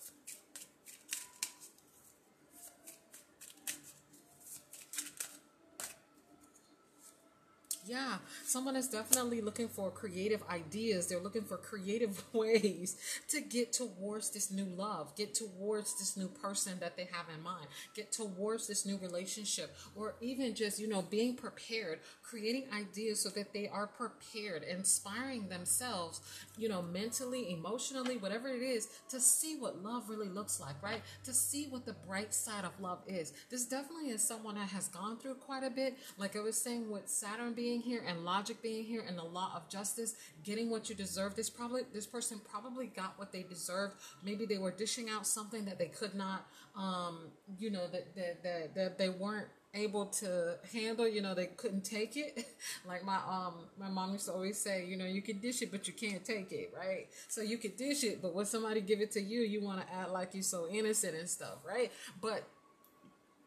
Yeah, 7.92 8.16
someone 8.46 8.74
is 8.74 8.88
definitely 8.88 9.42
looking 9.42 9.68
for 9.68 9.90
creative 9.90 10.42
ideas. 10.48 11.08
They're 11.08 11.20
looking 11.20 11.42
for 11.44 11.58
creative 11.58 12.22
ways 12.32 12.96
to 13.28 13.42
get 13.42 13.74
towards 13.74 14.30
this 14.30 14.50
new 14.50 14.64
love, 14.64 15.14
get 15.14 15.34
towards 15.34 15.98
this 15.98 16.16
new 16.16 16.28
person 16.28 16.78
that 16.80 16.96
they 16.96 17.06
have 17.12 17.26
in 17.36 17.42
mind, 17.42 17.66
get 17.94 18.10
towards 18.10 18.66
this 18.66 18.86
new 18.86 18.96
relationship, 18.96 19.76
or 19.94 20.14
even 20.22 20.54
just, 20.54 20.80
you 20.80 20.88
know, 20.88 21.02
being 21.02 21.36
prepared, 21.36 21.98
creating 22.22 22.64
ideas 22.74 23.20
so 23.20 23.28
that 23.28 23.52
they 23.52 23.68
are 23.68 23.88
prepared, 23.88 24.62
inspiring 24.62 25.50
themselves, 25.50 26.22
you 26.56 26.70
know, 26.70 26.80
mentally, 26.80 27.52
emotionally, 27.52 28.16
whatever 28.16 28.48
it 28.48 28.62
is, 28.62 28.88
to 29.10 29.20
see 29.20 29.56
what 29.56 29.82
love 29.82 30.08
really 30.08 30.30
looks 30.30 30.60
like, 30.60 30.82
right? 30.82 31.02
To 31.24 31.34
see 31.34 31.66
what 31.66 31.84
the 31.84 31.92
bright 32.06 32.32
side 32.32 32.64
of 32.64 32.80
love 32.80 33.00
is. 33.06 33.34
This 33.50 33.66
definitely 33.66 34.10
is 34.10 34.26
someone 34.26 34.54
that 34.54 34.70
has 34.70 34.88
gone 34.88 35.18
through 35.18 35.34
quite 35.34 35.62
a 35.62 35.70
bit. 35.70 35.98
Like 36.16 36.36
I 36.36 36.40
was 36.40 36.56
saying 36.56 36.90
with 36.90 37.08
Saturn 37.08 37.52
being 37.52 37.81
here 37.82 38.02
and 38.06 38.24
logic 38.24 38.62
being 38.62 38.84
here 38.84 39.04
and 39.06 39.18
the 39.18 39.24
law 39.24 39.52
of 39.54 39.68
justice, 39.68 40.14
getting 40.44 40.70
what 40.70 40.88
you 40.88 40.94
deserve. 40.94 41.34
This 41.34 41.50
probably 41.50 41.82
this 41.92 42.06
person 42.06 42.40
probably 42.50 42.86
got 42.86 43.18
what 43.18 43.32
they 43.32 43.42
deserved. 43.42 43.94
Maybe 44.24 44.46
they 44.46 44.58
were 44.58 44.70
dishing 44.70 45.10
out 45.10 45.26
something 45.26 45.64
that 45.66 45.78
they 45.78 45.88
could 45.88 46.14
not, 46.14 46.46
um, 46.76 47.30
you 47.58 47.70
know, 47.70 47.86
that 47.88 48.14
that, 48.14 48.42
that, 48.42 48.74
that 48.74 48.98
they 48.98 49.08
weren't 49.08 49.48
able 49.74 50.04
to 50.04 50.58
handle 50.70 51.08
you 51.08 51.22
know 51.22 51.34
they 51.34 51.46
couldn't 51.46 51.82
take 51.82 52.14
it 52.14 52.46
like 52.86 53.02
my 53.04 53.16
um 53.26 53.54
my 53.78 53.88
mom 53.88 54.12
used 54.12 54.26
to 54.26 54.32
always 54.32 54.58
say 54.58 54.84
you 54.84 54.98
know 54.98 55.06
you 55.06 55.22
can 55.22 55.38
dish 55.38 55.62
it 55.62 55.70
but 55.70 55.86
you 55.88 55.94
can't 55.94 56.22
take 56.26 56.52
it 56.52 56.74
right 56.76 57.08
so 57.28 57.40
you 57.40 57.56
can 57.56 57.70
dish 57.76 58.04
it 58.04 58.20
but 58.20 58.34
when 58.34 58.44
somebody 58.44 58.82
give 58.82 59.00
it 59.00 59.10
to 59.10 59.20
you 59.20 59.40
you 59.40 59.62
want 59.64 59.80
to 59.80 59.94
act 59.94 60.10
like 60.10 60.34
you're 60.34 60.42
so 60.42 60.68
innocent 60.70 61.16
and 61.16 61.28
stuff 61.28 61.56
right 61.66 61.90
but 62.20 62.44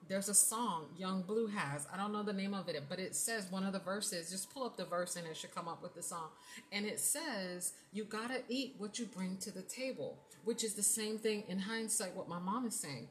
there's 0.07 0.29
a 0.29 0.33
song 0.33 0.85
Young 0.97 1.21
Blue 1.24 1.47
has. 1.47 1.88
I 1.91 1.97
don't 1.97 2.13
know 2.13 2.24
the 2.24 2.33
name 2.33 2.53
of 2.53 2.69
it, 2.69 2.83
but 2.88 3.00
it 3.00 3.15
says 3.15 3.47
one 3.50 3.63
of 3.63 3.74
the 3.74 3.79
verses. 3.79 4.29
Just 4.29 4.53
pull 4.53 4.63
up 4.63 4.77
the 4.77 4.85
verse 4.85 5.15
and 5.15 5.25
it 5.27 5.35
should 5.35 5.53
come 5.53 5.67
up 5.67 5.81
with 5.81 5.95
the 5.95 6.03
song. 6.03 6.29
And 6.71 6.85
it 6.85 7.00
says, 7.00 7.74
You 7.91 8.03
gotta 8.03 8.41
eat 8.47 8.75
what 8.77 9.00
you 9.00 9.05
bring 9.05 9.38
to 9.38 9.51
the 9.51 9.63
table, 9.63 10.17
which 10.43 10.63
is 10.63 10.75
the 10.75 10.83
same 10.83 11.17
thing 11.17 11.43
in 11.47 11.59
hindsight, 11.59 12.15
what 12.15 12.29
my 12.29 12.39
mom 12.39 12.65
is 12.67 12.75
saying. 12.75 13.07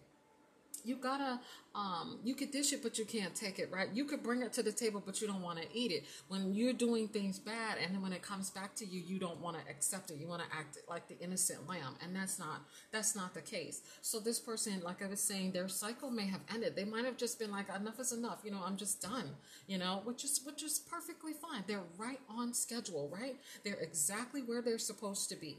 You 0.84 0.96
gotta 0.96 1.40
um 1.74 2.18
you 2.22 2.34
could 2.34 2.50
dish 2.50 2.72
it 2.72 2.82
but 2.82 2.98
you 2.98 3.04
can't 3.04 3.34
take 3.34 3.58
it 3.58 3.70
right? 3.72 3.88
You 3.92 4.04
could 4.04 4.22
bring 4.22 4.42
it 4.42 4.52
to 4.54 4.62
the 4.62 4.72
table 4.72 5.02
but 5.04 5.20
you 5.20 5.26
don't 5.26 5.42
want 5.42 5.60
to 5.60 5.66
eat 5.72 5.90
it. 5.90 6.04
When 6.28 6.54
you're 6.54 6.72
doing 6.72 7.08
things 7.08 7.38
bad 7.38 7.78
and 7.82 7.94
then 7.94 8.02
when 8.02 8.12
it 8.12 8.22
comes 8.22 8.50
back 8.50 8.74
to 8.76 8.86
you 8.86 9.00
you 9.00 9.18
don't 9.18 9.40
want 9.40 9.56
to 9.56 9.70
accept 9.70 10.10
it. 10.10 10.18
You 10.18 10.28
want 10.28 10.42
to 10.42 10.56
act 10.56 10.78
like 10.88 11.08
the 11.08 11.18
innocent 11.18 11.68
lamb 11.68 11.96
and 12.02 12.14
that's 12.14 12.38
not 12.38 12.62
that's 12.92 13.16
not 13.16 13.34
the 13.34 13.40
case. 13.40 13.82
So 14.02 14.20
this 14.20 14.38
person 14.38 14.80
like 14.84 15.02
i 15.02 15.06
was 15.06 15.20
saying 15.20 15.52
their 15.52 15.68
cycle 15.68 16.10
may 16.10 16.26
have 16.26 16.40
ended. 16.52 16.76
They 16.76 16.84
might 16.84 17.04
have 17.04 17.16
just 17.16 17.38
been 17.38 17.50
like 17.50 17.66
enough 17.74 17.98
is 18.00 18.12
enough. 18.12 18.40
You 18.44 18.50
know 18.52 18.62
i'm 18.64 18.76
just 18.76 19.00
done 19.00 19.30
you 19.66 19.78
know 19.78 20.00
which 20.04 20.24
is 20.24 20.40
which 20.44 20.62
is 20.62 20.78
perfectly 20.78 21.32
fine. 21.32 21.64
They're 21.66 21.80
right 21.96 22.20
on 22.28 22.52
schedule 22.54 23.10
right? 23.12 23.36
They're 23.64 23.74
exactly 23.80 24.42
where 24.42 24.62
they're 24.62 24.78
supposed 24.78 25.28
to 25.30 25.36
be 25.36 25.58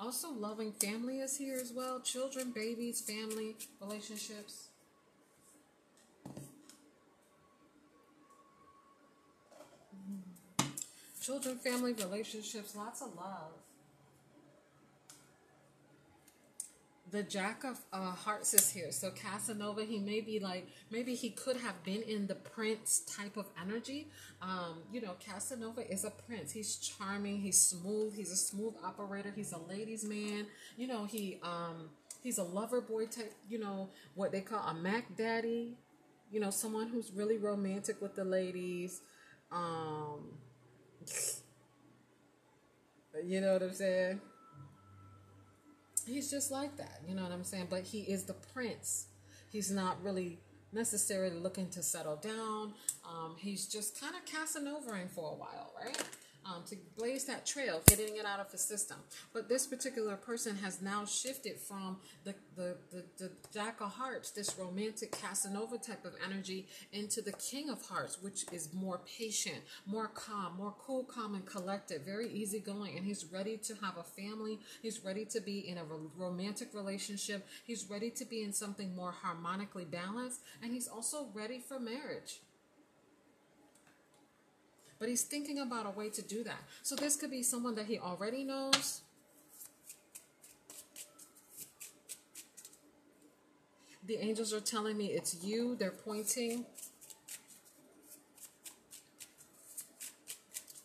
also, 0.00 0.30
loving 0.30 0.72
family 0.72 1.20
is 1.20 1.36
here 1.36 1.58
as 1.60 1.72
well. 1.72 2.00
Children, 2.00 2.52
babies, 2.52 3.00
family, 3.02 3.54
relationships. 3.80 4.68
Mm. 9.94 10.68
Children, 11.20 11.56
family, 11.58 11.92
relationships, 11.92 12.74
lots 12.74 13.02
of 13.02 13.14
love. 13.14 13.52
The 17.10 17.22
Jack 17.22 17.64
of 17.64 17.78
uh, 17.92 18.12
Hearts 18.12 18.54
is 18.54 18.70
here. 18.70 18.92
So 18.92 19.10
Casanova, 19.10 19.84
he 19.84 19.98
may 19.98 20.20
be 20.20 20.38
like, 20.38 20.68
maybe 20.90 21.14
he 21.14 21.30
could 21.30 21.56
have 21.56 21.82
been 21.84 22.02
in 22.02 22.26
the 22.26 22.34
prince 22.34 23.00
type 23.00 23.36
of 23.36 23.46
energy. 23.60 24.08
Um, 24.42 24.78
you 24.92 25.00
know, 25.00 25.14
Casanova 25.24 25.90
is 25.90 26.04
a 26.04 26.10
prince. 26.10 26.52
He's 26.52 26.76
charming. 26.76 27.40
He's 27.40 27.60
smooth. 27.60 28.14
He's 28.14 28.30
a 28.30 28.36
smooth 28.36 28.74
operator. 28.84 29.32
He's 29.34 29.52
a 29.52 29.58
ladies' 29.58 30.04
man. 30.04 30.46
You 30.76 30.86
know, 30.86 31.04
he 31.04 31.38
um, 31.42 31.90
he's 32.22 32.38
a 32.38 32.44
lover 32.44 32.80
boy 32.80 33.06
type. 33.06 33.34
You 33.48 33.58
know, 33.58 33.88
what 34.14 34.32
they 34.32 34.40
call 34.40 34.66
a 34.66 34.74
Mac 34.74 35.16
Daddy. 35.16 35.76
You 36.30 36.40
know, 36.40 36.50
someone 36.50 36.88
who's 36.88 37.10
really 37.12 37.38
romantic 37.38 38.00
with 38.00 38.14
the 38.14 38.24
ladies. 38.24 39.00
Um, 39.50 40.38
you 43.26 43.40
know 43.40 43.54
what 43.54 43.62
I'm 43.62 43.74
saying? 43.74 44.20
He's 46.06 46.30
just 46.30 46.50
like 46.50 46.76
that. 46.76 47.00
You 47.08 47.14
know 47.14 47.22
what 47.22 47.32
I'm 47.32 47.44
saying? 47.44 47.68
But 47.70 47.82
he 47.82 48.00
is 48.00 48.24
the 48.24 48.34
prince. 48.34 49.06
He's 49.50 49.70
not 49.70 50.02
really 50.02 50.38
necessarily 50.72 51.36
looking 51.38 51.68
to 51.70 51.82
settle 51.82 52.16
down. 52.16 52.74
Um, 53.04 53.36
he's 53.38 53.66
just 53.66 54.00
kind 54.00 54.14
of 54.14 54.24
Casanovering 54.24 55.10
for 55.10 55.32
a 55.32 55.34
while, 55.34 55.72
right? 55.82 56.02
Um, 56.50 56.62
to 56.64 56.76
blaze 56.96 57.24
that 57.26 57.46
trail, 57.46 57.80
getting 57.86 58.16
it 58.16 58.24
out 58.24 58.40
of 58.40 58.50
his 58.50 58.60
system. 58.60 58.98
But 59.32 59.48
this 59.48 59.66
particular 59.66 60.16
person 60.16 60.56
has 60.56 60.82
now 60.82 61.04
shifted 61.04 61.58
from 61.58 61.98
the, 62.24 62.34
the, 62.56 62.76
the, 62.90 63.04
the 63.18 63.30
Jack 63.52 63.80
of 63.80 63.92
Hearts, 63.92 64.30
this 64.30 64.56
romantic 64.58 65.12
Casanova 65.12 65.78
type 65.78 66.04
of 66.04 66.12
energy, 66.24 66.68
into 66.92 67.22
the 67.22 67.32
King 67.32 67.70
of 67.70 67.84
Hearts, 67.86 68.20
which 68.20 68.44
is 68.52 68.72
more 68.72 69.00
patient, 69.18 69.58
more 69.86 70.08
calm, 70.08 70.56
more 70.56 70.74
cool, 70.78 71.04
calm, 71.04 71.34
and 71.34 71.46
collected, 71.46 72.02
very 72.04 72.28
easygoing. 72.30 72.96
And 72.96 73.04
he's 73.04 73.26
ready 73.26 73.56
to 73.58 73.74
have 73.82 73.96
a 73.96 74.02
family. 74.02 74.60
He's 74.82 75.04
ready 75.04 75.24
to 75.26 75.40
be 75.40 75.68
in 75.68 75.78
a 75.78 75.84
romantic 76.16 76.74
relationship. 76.74 77.46
He's 77.64 77.88
ready 77.88 78.10
to 78.10 78.24
be 78.24 78.42
in 78.42 78.52
something 78.52 78.94
more 78.94 79.12
harmonically 79.12 79.84
balanced. 79.84 80.40
And 80.62 80.72
he's 80.72 80.88
also 80.88 81.28
ready 81.34 81.60
for 81.60 81.78
marriage 81.78 82.40
but 85.00 85.08
he's 85.08 85.22
thinking 85.22 85.58
about 85.58 85.86
a 85.86 85.90
way 85.90 86.10
to 86.10 86.22
do 86.22 86.44
that. 86.44 86.62
So 86.82 86.94
this 86.94 87.16
could 87.16 87.30
be 87.30 87.42
someone 87.42 87.74
that 87.76 87.86
he 87.86 87.98
already 87.98 88.44
knows. 88.44 89.00
The 94.06 94.18
angels 94.18 94.52
are 94.52 94.60
telling 94.60 94.98
me 94.98 95.06
it's 95.06 95.42
you. 95.42 95.74
They're 95.76 95.90
pointing. 95.90 96.66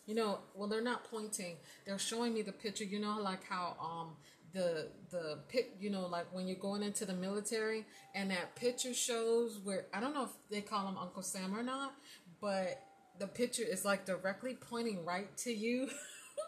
You 0.06 0.14
know, 0.14 0.38
well, 0.54 0.68
they're 0.68 0.80
not 0.82 1.04
pointing. 1.10 1.56
They're 1.84 1.98
showing 1.98 2.32
me 2.32 2.42
the 2.42 2.52
picture. 2.52 2.84
You 2.84 3.00
know, 3.00 3.18
like 3.20 3.44
how 3.44 3.76
um 3.80 4.16
the 4.54 4.88
the 5.10 5.40
pic. 5.48 5.72
You 5.78 5.90
know, 5.90 6.06
like 6.06 6.32
when 6.32 6.46
you're 6.46 6.56
going 6.56 6.82
into 6.82 7.04
the 7.04 7.14
military, 7.14 7.84
and 8.14 8.30
that 8.30 8.54
picture 8.54 8.94
shows 8.94 9.58
where 9.62 9.86
I 9.92 10.00
don't 10.00 10.14
know 10.14 10.24
if 10.24 10.30
they 10.48 10.60
call 10.60 10.86
him 10.86 10.96
Uncle 10.96 11.22
Sam 11.22 11.54
or 11.54 11.64
not, 11.64 11.94
but 12.40 12.85
the 13.18 13.26
picture 13.26 13.62
is 13.62 13.84
like 13.84 14.04
directly 14.04 14.54
pointing 14.54 15.04
right 15.04 15.34
to 15.38 15.52
you. 15.52 15.88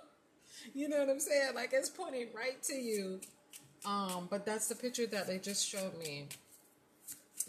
you 0.75 0.88
know 0.88 0.99
what 0.99 1.09
I'm 1.09 1.21
saying? 1.21 1.55
Like 1.55 1.71
it's 1.73 1.90
pointing 1.90 2.29
right 2.35 2.62
to 2.64 2.75
you. 2.75 3.21
Um, 3.87 4.27
but 4.31 4.45
that's 4.45 4.69
the 4.69 4.75
picture 4.75 5.07
that 5.07 5.27
they 5.27 5.38
just 5.38 5.66
showed 5.66 5.97
me. 5.99 6.27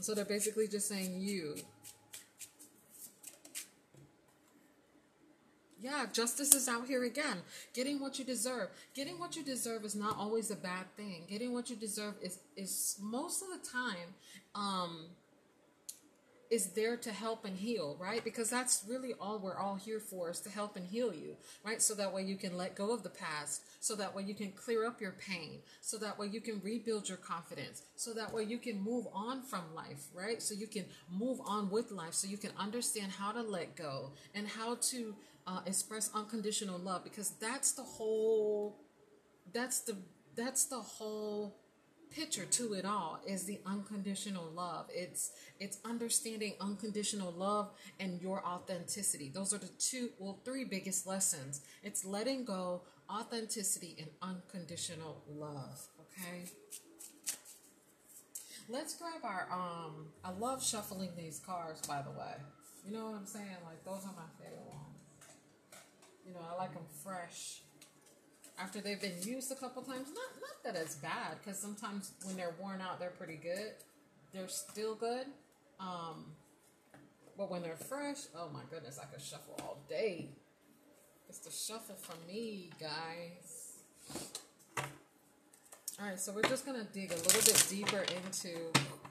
So 0.02 0.14
they're 0.14 0.26
basically 0.26 0.68
just 0.68 0.88
saying 0.88 1.20
you. 1.20 1.56
Yeah, 5.82 6.06
justice 6.12 6.54
is 6.54 6.68
out 6.68 6.88
here 6.88 7.06
again. 7.06 7.38
Getting 7.74 8.00
what 8.00 8.20
you 8.20 8.26
deserve. 8.26 8.70
Getting 8.94 9.18
what 9.18 9.36
you 9.38 9.44
deserve 9.44 9.86
is 9.86 9.96
not 9.96 10.18
always 10.18 10.52
a 10.52 10.56
bad 10.56 10.94
thing. 10.98 11.24
Getting 11.30 11.54
what 11.54 11.70
you 11.70 11.76
deserve 11.78 12.16
is 12.22 12.40
is 12.58 12.98
most 13.02 13.42
of 13.42 13.48
the 13.50 13.66
time 13.66 14.14
um 14.56 15.06
is 16.50 16.72
there 16.72 16.98
to 16.98 17.12
help 17.12 17.46
and 17.46 17.56
heal, 17.56 17.96
right? 18.00 18.24
Because 18.24 18.50
that's 18.50 18.84
really 18.88 19.14
all 19.20 19.38
we're 19.38 19.58
all 19.58 19.76
here 19.76 20.00
for 20.00 20.32
is 20.32 20.40
to 20.42 20.50
help 20.50 20.76
and 20.76 20.88
heal 20.88 21.14
you, 21.14 21.38
right? 21.64 21.80
So 21.80 21.94
that 21.94 22.12
way 22.12 22.24
you 22.24 22.38
can 22.38 22.58
let 22.58 22.76
go 22.76 22.92
of 22.92 23.04
the 23.04 23.10
past, 23.10 23.62
so 23.80 23.96
that 23.96 24.16
way 24.16 24.24
you 24.24 24.34
can 24.34 24.52
clear 24.54 24.88
up 24.88 25.00
your 25.00 25.12
pain, 25.12 25.60
so 25.82 25.98
that 25.98 26.18
way 26.18 26.28
you 26.28 26.42
can 26.42 26.60
rebuild 26.64 27.08
your 27.08 27.20
confidence, 27.20 27.84
so 27.96 28.14
that 28.14 28.34
way 28.34 28.44
you 28.44 28.58
can 28.58 28.82
move 28.82 29.06
on 29.14 29.44
from 29.44 29.62
life, 29.76 30.08
right? 30.14 30.42
So 30.42 30.56
you 30.56 30.66
can 30.66 30.86
move 31.12 31.40
on 31.46 31.70
with 31.70 31.92
life, 31.92 32.16
so 32.16 32.28
you 32.28 32.38
can 32.38 32.52
understand 32.58 33.12
how 33.12 33.32
to 33.32 33.42
let 33.44 33.76
go 33.76 34.14
and 34.34 34.48
how 34.48 34.76
to 34.76 35.16
uh, 35.46 35.62
express 35.68 36.10
unconditional 36.16 36.80
love, 36.80 37.04
because 37.04 37.32
that's 37.40 37.74
the 37.74 37.84
whole, 37.84 38.80
that's 39.54 39.82
the, 39.82 39.98
that's 40.36 40.66
the 40.66 40.80
whole 40.80 41.59
picture 42.12 42.46
to 42.46 42.74
it 42.74 42.86
all 42.86 43.20
is 43.26 43.44
the 43.46 43.60
unconditional 43.66 44.50
love. 44.56 44.88
It's 44.94 45.32
it's 45.60 45.78
understanding 45.86 46.54
unconditional 46.60 47.32
love 47.32 47.72
and 48.00 48.22
your 48.22 48.46
authenticity. 48.46 49.30
Those 49.34 49.54
are 49.54 49.58
the 49.58 49.70
two 49.80 50.10
well 50.20 50.40
three 50.46 50.64
biggest 50.66 51.08
lessons. 51.08 51.62
It's 51.84 52.06
letting 52.06 52.46
go, 52.46 52.82
authenticity 53.10 53.96
and 54.00 54.10
unconditional 54.22 55.24
love, 55.30 55.88
okay? 56.02 56.46
Let's 58.70 58.96
grab 58.96 59.24
our 59.24 59.48
um 59.52 60.08
I 60.24 60.32
love 60.32 60.64
shuffling 60.64 61.12
these 61.18 61.40
cards 61.40 61.86
by 61.88 62.02
the 62.02 62.12
way. 62.12 62.36
You 62.86 62.94
know 62.94 63.06
what 63.06 63.16
I'm 63.16 63.26
saying? 63.26 63.58
Like 63.66 63.84
those 63.84 64.04
are 64.06 64.14
my 64.16 64.30
favorite 64.40 64.66
ones. 64.68 64.98
You 66.26 66.34
know, 66.34 66.42
I 66.52 66.56
like 66.58 66.74
them 66.74 66.84
fresh 67.04 67.62
after 68.60 68.82
they've 68.82 69.02
been 69.02 69.22
used 69.22 69.52
a 69.52 69.56
couple 69.56 69.82
times. 69.82 70.10
Not 70.10 70.42
not 70.42 70.64
that 70.64 70.76
it's 70.82 70.96
bad, 70.96 71.38
because 71.44 71.60
sometimes 71.60 72.12
when 72.26 72.36
they're 72.36 72.56
worn 72.60 72.82
out, 72.82 73.00
they're 73.00 73.10
pretty 73.10 73.38
good. 73.42 73.74
They're 74.34 74.48
still 74.48 74.96
good. 74.96 75.26
Um, 75.80 76.26
but 77.38 77.50
when 77.50 77.62
they're 77.62 77.78
fresh, 77.78 78.18
oh 78.36 78.50
my 78.54 78.62
goodness, 78.70 79.00
I 79.02 79.06
could 79.06 79.22
shuffle 79.22 79.56
all 79.62 79.78
day. 79.88 80.30
It's 81.30 81.40
the 81.40 81.52
shuffle 81.52 81.96
for 81.96 82.16
me, 82.28 82.70
guys. 82.80 83.70
All 86.02 86.08
right, 86.08 86.18
so 86.18 86.32
we're 86.32 86.44
just 86.44 86.66
gonna 86.66 86.88
dig 86.94 87.12
a 87.12 87.16
little 87.16 87.42
bit 87.42 87.66
deeper 87.70 88.06
into 88.16 88.58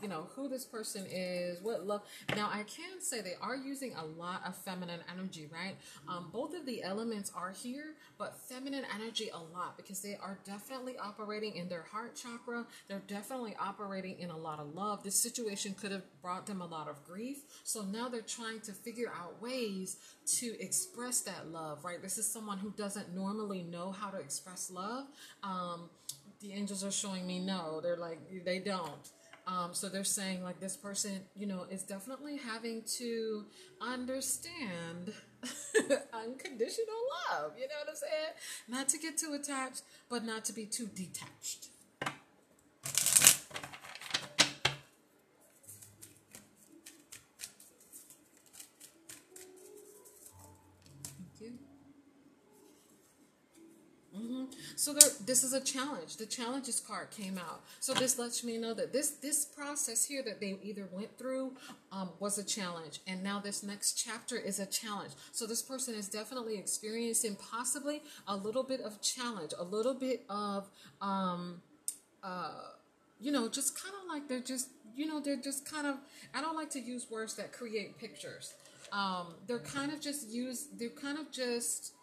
you 0.03 0.09
know 0.09 0.27
who 0.35 0.49
this 0.49 0.65
person 0.65 1.05
is 1.11 1.61
what 1.61 1.85
love 1.85 2.03
now 2.37 2.49
i 2.53 2.63
can 2.63 3.01
say 3.01 3.21
they 3.21 3.35
are 3.41 3.57
using 3.57 3.93
a 3.95 4.05
lot 4.05 4.43
of 4.47 4.57
feminine 4.57 5.01
energy 5.13 5.49
right? 5.53 5.75
Um, 6.09 6.31
both 6.33 6.55
of 6.55 6.67
the 6.67 6.83
elements 6.83 7.33
are 7.37 7.51
here 7.51 7.95
but 8.17 8.39
feminine 8.49 8.85
energy 8.95 9.29
a 9.33 9.39
lot 9.39 9.77
because 9.77 10.01
they 10.01 10.17
are 10.23 10.39
definitely 10.45 10.97
operating 10.99 11.57
in 11.57 11.69
their 11.69 11.83
heart 11.83 12.15
chakra 12.15 12.65
they're 12.89 13.03
definitely 13.07 13.57
operating 13.61 14.19
in 14.21 14.31
a 14.31 14.37
lot 14.37 14.61
of 14.61 14.75
love 14.75 15.03
this 15.03 15.21
situation 15.21 15.75
could 15.75 15.91
have 15.91 16.05
brought 16.23 16.47
them 16.47 16.61
a 16.61 16.67
lot 16.67 16.89
of 16.89 17.05
grief 17.05 17.39
so 17.65 17.83
now 17.83 18.09
they're 18.09 18.21
trying 18.23 18.61
to 18.61 18.73
figure 18.73 19.13
out 19.21 19.43
ways 19.43 19.97
to 20.27 20.55
express 20.61 21.21
that 21.23 21.51
love 21.51 21.85
right? 21.85 22.01
This 22.01 22.19
is 22.19 22.27
someone 22.27 22.59
who 22.59 22.71
doesn't 22.71 23.15
normally 23.15 23.63
know 23.63 23.91
how 23.91 24.11
to 24.11 24.19
express 24.19 24.71
love 24.71 25.07
um, 25.43 25.91
the 26.41 26.53
angels 26.53 26.85
are 26.85 26.91
showing 26.91 27.27
me 27.27 27.39
no 27.39 27.81
they're 27.81 27.97
like 27.97 28.19
they 28.45 28.59
don't 28.59 29.11
um, 29.49 29.71
so 29.73 29.89
they're 29.89 30.05
saying 30.05 30.45
like 30.45 30.61
this 30.61 30.77
person, 30.77 31.21
you 31.35 31.47
know, 31.47 31.65
is 31.71 31.83
definitely 31.83 32.37
having 32.37 32.83
to 32.99 33.47
understand 33.81 35.15
unconditional 36.13 37.01
love. 37.31 37.53
You 37.57 37.67
know 37.67 37.79
what 37.81 37.89
I'm 37.89 37.97
saying? 37.97 38.35
Not 38.69 38.91
to 38.91 38.99
get 38.99 39.17
too 39.17 39.33
attached, 39.33 39.85
but 40.11 40.23
not 40.23 40.45
to 40.47 40.53
be 40.53 40.67
too 40.67 40.87
detached. 40.95 41.69
So 54.79 54.93
there, 54.93 55.11
this 55.27 55.43
is 55.43 55.55
a 55.55 55.61
challenge. 55.61 56.19
The 56.19 56.25
challenges 56.25 56.79
card 56.79 57.11
came 57.11 57.37
out. 57.37 57.63
So 57.81 57.93
this 57.95 58.17
lets 58.17 58.45
me 58.45 58.59
know 58.59 58.75
that 58.75 58.93
this 58.93 59.11
this 59.11 59.45
process 59.45 60.05
here 60.05 60.23
that 60.23 60.39
they 60.39 60.57
either 60.63 60.87
went 60.93 61.19
through 61.19 61.55
um, 61.91 62.11
was 62.21 62.39
a 62.39 62.45
challenge, 62.45 63.01
and 63.09 63.21
now 63.21 63.41
this 63.41 63.65
next 63.65 63.95
chapter 63.95 64.37
is 64.37 64.61
a 64.61 64.67
challenge. 64.67 65.15
So 65.33 65.49
this 65.49 65.63
person 65.63 65.97
is 65.97 66.09
definitely 66.09 66.59
experiencing 66.59 67.37
possibly 67.51 68.03
a 68.29 68.37
little 68.37 68.63
bit 68.63 68.81
of 68.81 69.03
challenge, 69.03 69.53
a 69.59 69.65
little 69.65 69.95
bit 69.95 70.25
of 70.31 70.69
um, 71.03 71.61
uh, 72.23 72.53
you 73.21 73.33
know, 73.33 73.49
just 73.49 73.83
kind 73.83 73.97
of 74.01 74.09
like 74.09 74.29
they're 74.29 74.39
just 74.39 74.69
you 74.95 75.07
know 75.07 75.19
they're 75.19 75.43
just 75.43 75.69
kind 75.69 75.89
of. 75.89 75.97
I 76.33 76.41
don't 76.41 76.55
like 76.55 76.71
to 76.71 76.81
use 76.81 77.11
words 77.11 77.35
that 77.35 77.53
create 77.53 77.99
pictures. 77.99 78.55
Um, 78.93 79.35
they're 79.49 79.59
kind 79.59 79.93
of 79.93 80.01
just 80.01 80.31
use. 80.31 80.69
They're 80.79 80.89
kind 80.89 81.19
of 81.19 81.33
just 81.33 81.95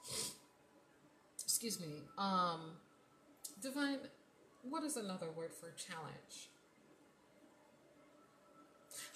excuse 1.65 1.89
me, 1.89 1.95
um, 2.19 2.59
divine, 3.59 3.97
what 4.69 4.83
is 4.83 4.97
another 4.97 5.27
word 5.35 5.51
for 5.51 5.71
challenge? 5.71 6.49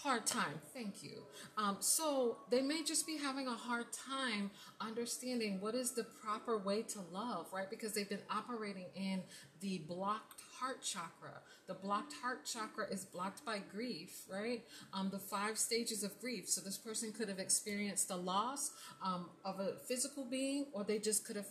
Hard 0.01 0.25
time, 0.25 0.59
thank 0.73 1.03
you. 1.03 1.21
Um, 1.57 1.77
so 1.79 2.37
they 2.49 2.61
may 2.61 2.83
just 2.83 3.05
be 3.05 3.17
having 3.17 3.47
a 3.47 3.53
hard 3.53 3.85
time 3.93 4.49
understanding 4.81 5.61
what 5.61 5.75
is 5.75 5.91
the 5.91 6.05
proper 6.23 6.57
way 6.57 6.81
to 6.83 6.99
love, 7.13 7.47
right? 7.53 7.69
Because 7.69 7.93
they've 7.93 8.09
been 8.09 8.17
operating 8.31 8.85
in 8.95 9.21
the 9.61 9.79
blocked 9.87 10.41
heart 10.59 10.81
chakra. 10.81 11.41
The 11.67 11.75
blocked 11.75 12.13
heart 12.21 12.45
chakra 12.45 12.85
is 12.89 13.05
blocked 13.05 13.45
by 13.45 13.59
grief, 13.71 14.23
right? 14.27 14.63
Um, 14.93 15.09
the 15.11 15.19
five 15.19 15.57
stages 15.57 16.03
of 16.03 16.19
grief. 16.19 16.49
So 16.49 16.61
this 16.61 16.77
person 16.77 17.11
could 17.11 17.29
have 17.29 17.39
experienced 17.39 18.07
the 18.07 18.17
loss 18.17 18.71
um, 19.05 19.29
of 19.45 19.59
a 19.59 19.73
physical 19.87 20.25
being, 20.25 20.65
or 20.73 20.83
they 20.83 20.97
just 20.97 21.25
could 21.25 21.35
have 21.35 21.47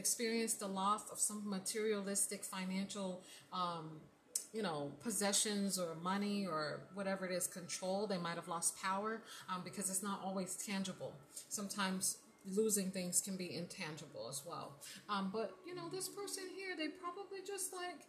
experienced 0.00 0.58
the 0.58 0.66
loss 0.66 1.02
of 1.10 1.18
some 1.20 1.42
materialistic 1.48 2.42
financial 2.44 3.22
um, 3.52 4.00
you 4.52 4.62
know 4.62 4.90
possessions 5.02 5.78
or 5.78 5.94
money 6.02 6.46
or 6.46 6.80
whatever 6.94 7.24
it 7.26 7.32
is 7.40 7.46
control 7.46 8.06
they 8.06 8.18
might 8.18 8.34
have 8.34 8.48
lost 8.48 8.80
power 8.82 9.22
um, 9.50 9.60
because 9.64 9.88
it's 9.88 10.02
not 10.02 10.20
always 10.24 10.56
tangible. 10.56 11.12
Sometimes 11.48 12.18
losing 12.60 12.90
things 12.90 13.20
can 13.20 13.36
be 13.36 13.54
intangible 13.54 14.26
as 14.28 14.42
well. 14.50 14.68
Um, 15.08 15.30
but 15.32 15.52
you 15.66 15.74
know 15.76 15.88
this 15.88 16.08
person 16.08 16.44
here 16.56 16.74
they 16.76 16.88
probably 16.88 17.40
just 17.46 17.72
like 17.72 18.00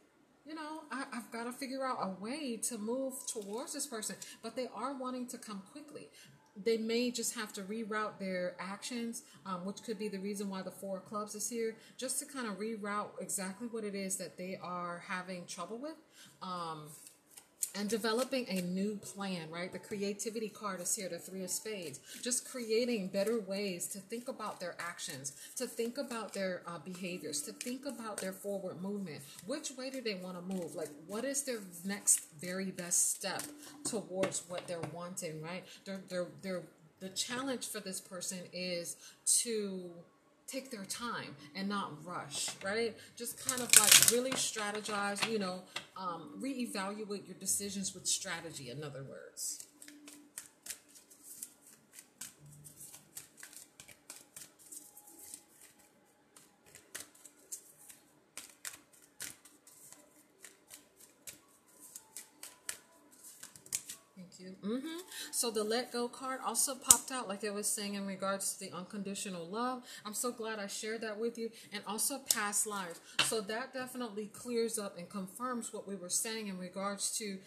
you 0.45 0.55
know 0.55 0.81
I, 0.91 1.03
i've 1.13 1.31
got 1.31 1.43
to 1.43 1.51
figure 1.51 1.85
out 1.85 1.97
a 2.01 2.23
way 2.23 2.57
to 2.69 2.77
move 2.77 3.13
towards 3.27 3.73
this 3.73 3.85
person 3.85 4.15
but 4.41 4.55
they 4.55 4.67
are 4.75 4.97
wanting 4.97 5.27
to 5.27 5.37
come 5.37 5.61
quickly 5.71 6.09
they 6.55 6.77
may 6.77 7.11
just 7.11 7.35
have 7.35 7.53
to 7.53 7.61
reroute 7.61 8.19
their 8.19 8.55
actions, 8.59 9.23
um, 9.45 9.65
which 9.65 9.83
could 9.83 9.97
be 9.97 10.07
the 10.07 10.19
reason 10.19 10.49
why 10.49 10.61
the 10.61 10.71
Four 10.71 10.99
Clubs 10.99 11.35
is 11.35 11.49
here, 11.49 11.75
just 11.97 12.19
to 12.19 12.25
kind 12.25 12.47
of 12.47 12.59
reroute 12.59 13.09
exactly 13.19 13.67
what 13.67 13.83
it 13.83 13.95
is 13.95 14.17
that 14.17 14.37
they 14.37 14.59
are 14.61 15.03
having 15.07 15.45
trouble 15.45 15.77
with. 15.77 15.95
Um, 16.41 16.89
and 17.75 17.89
developing 17.89 18.45
a 18.49 18.61
new 18.61 18.97
plan, 18.97 19.49
right? 19.49 19.71
The 19.71 19.79
creativity 19.79 20.49
card 20.49 20.81
is 20.81 20.95
here, 20.95 21.09
the 21.09 21.19
three 21.19 21.43
of 21.43 21.49
spades. 21.49 21.99
Just 22.21 22.49
creating 22.49 23.07
better 23.07 23.39
ways 23.39 23.87
to 23.87 23.99
think 23.99 24.27
about 24.27 24.59
their 24.59 24.75
actions, 24.79 25.33
to 25.55 25.65
think 25.65 25.97
about 25.97 26.33
their 26.33 26.63
uh, 26.67 26.79
behaviors, 26.79 27.41
to 27.43 27.53
think 27.53 27.85
about 27.85 28.17
their 28.17 28.33
forward 28.33 28.81
movement. 28.81 29.21
Which 29.45 29.71
way 29.77 29.89
do 29.89 30.01
they 30.01 30.15
want 30.15 30.35
to 30.35 30.55
move? 30.55 30.75
Like, 30.75 30.89
what 31.07 31.23
is 31.23 31.43
their 31.43 31.59
next 31.85 32.25
very 32.39 32.71
best 32.71 33.15
step 33.15 33.43
towards 33.85 34.43
what 34.47 34.67
they're 34.67 34.79
wanting, 34.93 35.41
right? 35.41 35.63
They're, 35.85 36.01
they're, 36.09 36.27
they're, 36.41 36.63
the 36.99 37.09
challenge 37.09 37.67
for 37.67 37.79
this 37.79 37.99
person 37.99 38.39
is 38.53 38.95
to 39.41 39.89
take 40.51 40.69
their 40.69 40.85
time 40.85 41.35
and 41.55 41.69
not 41.69 41.93
rush, 42.05 42.49
right? 42.63 42.95
Just 43.15 43.43
kind 43.47 43.61
of 43.61 43.69
like 43.79 44.11
really 44.11 44.31
strategize, 44.31 45.29
you 45.29 45.39
know, 45.39 45.61
um, 45.95 46.31
reevaluate 46.41 47.27
your 47.27 47.37
decisions 47.39 47.93
with 47.93 48.05
strategy, 48.07 48.69
in 48.69 48.83
other 48.83 49.03
words. 49.03 49.65
Thank 64.15 64.39
you. 64.39 64.55
Mm-hmm. 64.63 65.00
So 65.31 65.49
the 65.51 65.63
let 65.63 65.91
go 65.91 66.07
card 66.07 66.39
also 66.45 66.75
popped 66.75 67.11
out, 67.11 67.27
like 67.27 67.43
I 67.43 67.51
was 67.51 67.67
saying, 67.67 67.95
in 67.95 68.05
regards 68.05 68.53
to 68.53 68.59
the 68.59 68.75
unconditional 68.75 69.47
love. 69.47 69.83
I'm 70.05 70.13
so 70.13 70.31
glad 70.31 70.59
I 70.59 70.67
shared 70.67 71.01
that 71.01 71.19
with 71.19 71.37
you, 71.37 71.49
and 71.73 71.83
also 71.87 72.19
past 72.33 72.67
lives. 72.67 72.99
So 73.23 73.41
that 73.41 73.73
definitely 73.73 74.27
clears 74.27 74.77
up 74.77 74.97
and 74.97 75.09
confirms 75.09 75.73
what 75.73 75.87
we 75.87 75.95
were 75.95 76.09
saying 76.09 76.47
in 76.47 76.57
regards 76.57 77.17
to 77.17 77.37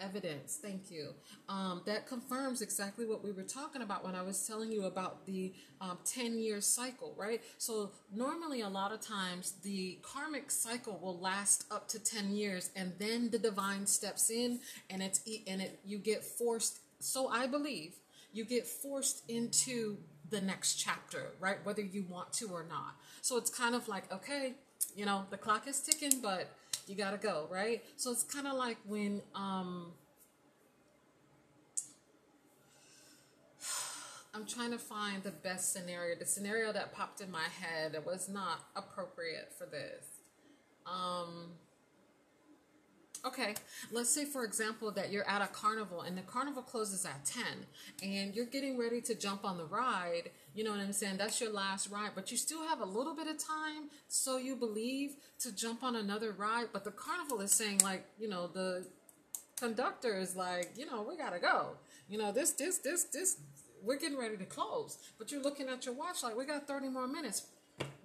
evidence. 0.00 0.58
Thank 0.60 0.90
you. 0.90 1.10
Um, 1.48 1.82
that 1.86 2.06
confirms 2.06 2.62
exactly 2.62 3.06
what 3.06 3.22
we 3.22 3.32
were 3.32 3.42
talking 3.42 3.82
about 3.82 4.04
when 4.04 4.14
I 4.14 4.22
was 4.22 4.46
telling 4.46 4.72
you 4.72 4.84
about 4.84 5.26
the 5.26 5.52
um, 5.80 5.98
10 6.04 6.38
year 6.38 6.60
cycle, 6.60 7.14
right? 7.18 7.42
So, 7.58 7.92
normally, 8.12 8.62
a 8.62 8.68
lot 8.68 8.92
of 8.92 9.00
times, 9.00 9.54
the 9.62 9.98
karmic 10.02 10.50
cycle 10.50 10.98
will 11.02 11.18
last 11.18 11.66
up 11.70 11.88
to 11.88 11.98
10 11.98 12.34
years, 12.34 12.70
and 12.74 12.92
then 12.98 13.30
the 13.30 13.38
divine 13.38 13.86
steps 13.86 14.30
in, 14.30 14.60
and 14.88 15.02
it's 15.02 15.20
and 15.46 15.60
it 15.60 15.80
you 15.84 15.98
get 15.98 16.24
forced. 16.24 16.80
So, 17.00 17.28
I 17.28 17.46
believe 17.46 17.94
you 18.32 18.44
get 18.44 18.66
forced 18.66 19.28
into 19.28 19.98
the 20.28 20.40
next 20.40 20.74
chapter, 20.74 21.32
right? 21.40 21.58
Whether 21.64 21.82
you 21.82 22.04
want 22.08 22.32
to 22.34 22.48
or 22.48 22.64
not. 22.68 22.94
So, 23.20 23.36
it's 23.36 23.50
kind 23.50 23.74
of 23.74 23.88
like, 23.88 24.12
okay, 24.12 24.54
you 24.94 25.04
know, 25.06 25.24
the 25.30 25.36
clock 25.36 25.66
is 25.66 25.80
ticking, 25.80 26.20
but 26.20 26.48
you 26.86 26.96
gotta 26.96 27.16
go, 27.16 27.46
right? 27.50 27.82
So 27.96 28.10
it's 28.10 28.22
kind 28.24 28.46
of 28.46 28.54
like 28.54 28.76
when 28.86 29.22
um, 29.34 29.92
I'm 34.34 34.46
trying 34.46 34.72
to 34.72 34.78
find 34.78 35.22
the 35.22 35.30
best 35.30 35.72
scenario. 35.72 36.16
The 36.16 36.26
scenario 36.26 36.72
that 36.72 36.92
popped 36.92 37.20
in 37.20 37.30
my 37.30 37.46
head 37.60 37.92
that 37.92 38.04
was 38.04 38.28
not 38.28 38.64
appropriate 38.74 39.52
for 39.56 39.66
this. 39.66 40.04
Um, 40.86 41.52
Okay, 43.22 43.54
let's 43.92 44.08
say 44.08 44.24
for 44.24 44.44
example 44.44 44.90
that 44.92 45.12
you're 45.12 45.28
at 45.28 45.42
a 45.42 45.46
carnival 45.48 46.00
and 46.02 46.16
the 46.16 46.22
carnival 46.22 46.62
closes 46.62 47.04
at 47.04 47.22
10 47.26 47.44
and 48.02 48.34
you're 48.34 48.46
getting 48.46 48.78
ready 48.78 49.02
to 49.02 49.14
jump 49.14 49.44
on 49.44 49.58
the 49.58 49.66
ride. 49.66 50.30
You 50.54 50.64
know 50.64 50.70
what 50.70 50.80
I'm 50.80 50.94
saying? 50.94 51.18
That's 51.18 51.38
your 51.38 51.52
last 51.52 51.90
ride, 51.90 52.12
but 52.14 52.30
you 52.30 52.38
still 52.38 52.66
have 52.66 52.80
a 52.80 52.84
little 52.84 53.14
bit 53.14 53.26
of 53.26 53.36
time, 53.36 53.90
so 54.08 54.38
you 54.38 54.56
believe, 54.56 55.16
to 55.40 55.54
jump 55.54 55.82
on 55.82 55.96
another 55.96 56.32
ride. 56.32 56.68
But 56.72 56.84
the 56.84 56.92
carnival 56.92 57.40
is 57.42 57.52
saying, 57.52 57.80
like, 57.84 58.06
you 58.18 58.28
know, 58.28 58.46
the 58.46 58.86
conductor 59.58 60.18
is 60.18 60.34
like, 60.34 60.72
you 60.76 60.86
know, 60.86 61.04
we 61.06 61.16
gotta 61.18 61.38
go. 61.38 61.72
You 62.08 62.16
know, 62.16 62.32
this, 62.32 62.52
this, 62.52 62.78
this, 62.78 63.04
this, 63.04 63.36
we're 63.82 63.98
getting 63.98 64.18
ready 64.18 64.38
to 64.38 64.46
close. 64.46 64.96
But 65.18 65.30
you're 65.30 65.42
looking 65.42 65.68
at 65.68 65.84
your 65.84 65.94
watch 65.94 66.22
like, 66.22 66.36
we 66.36 66.46
got 66.46 66.66
30 66.66 66.88
more 66.88 67.06
minutes 67.06 67.42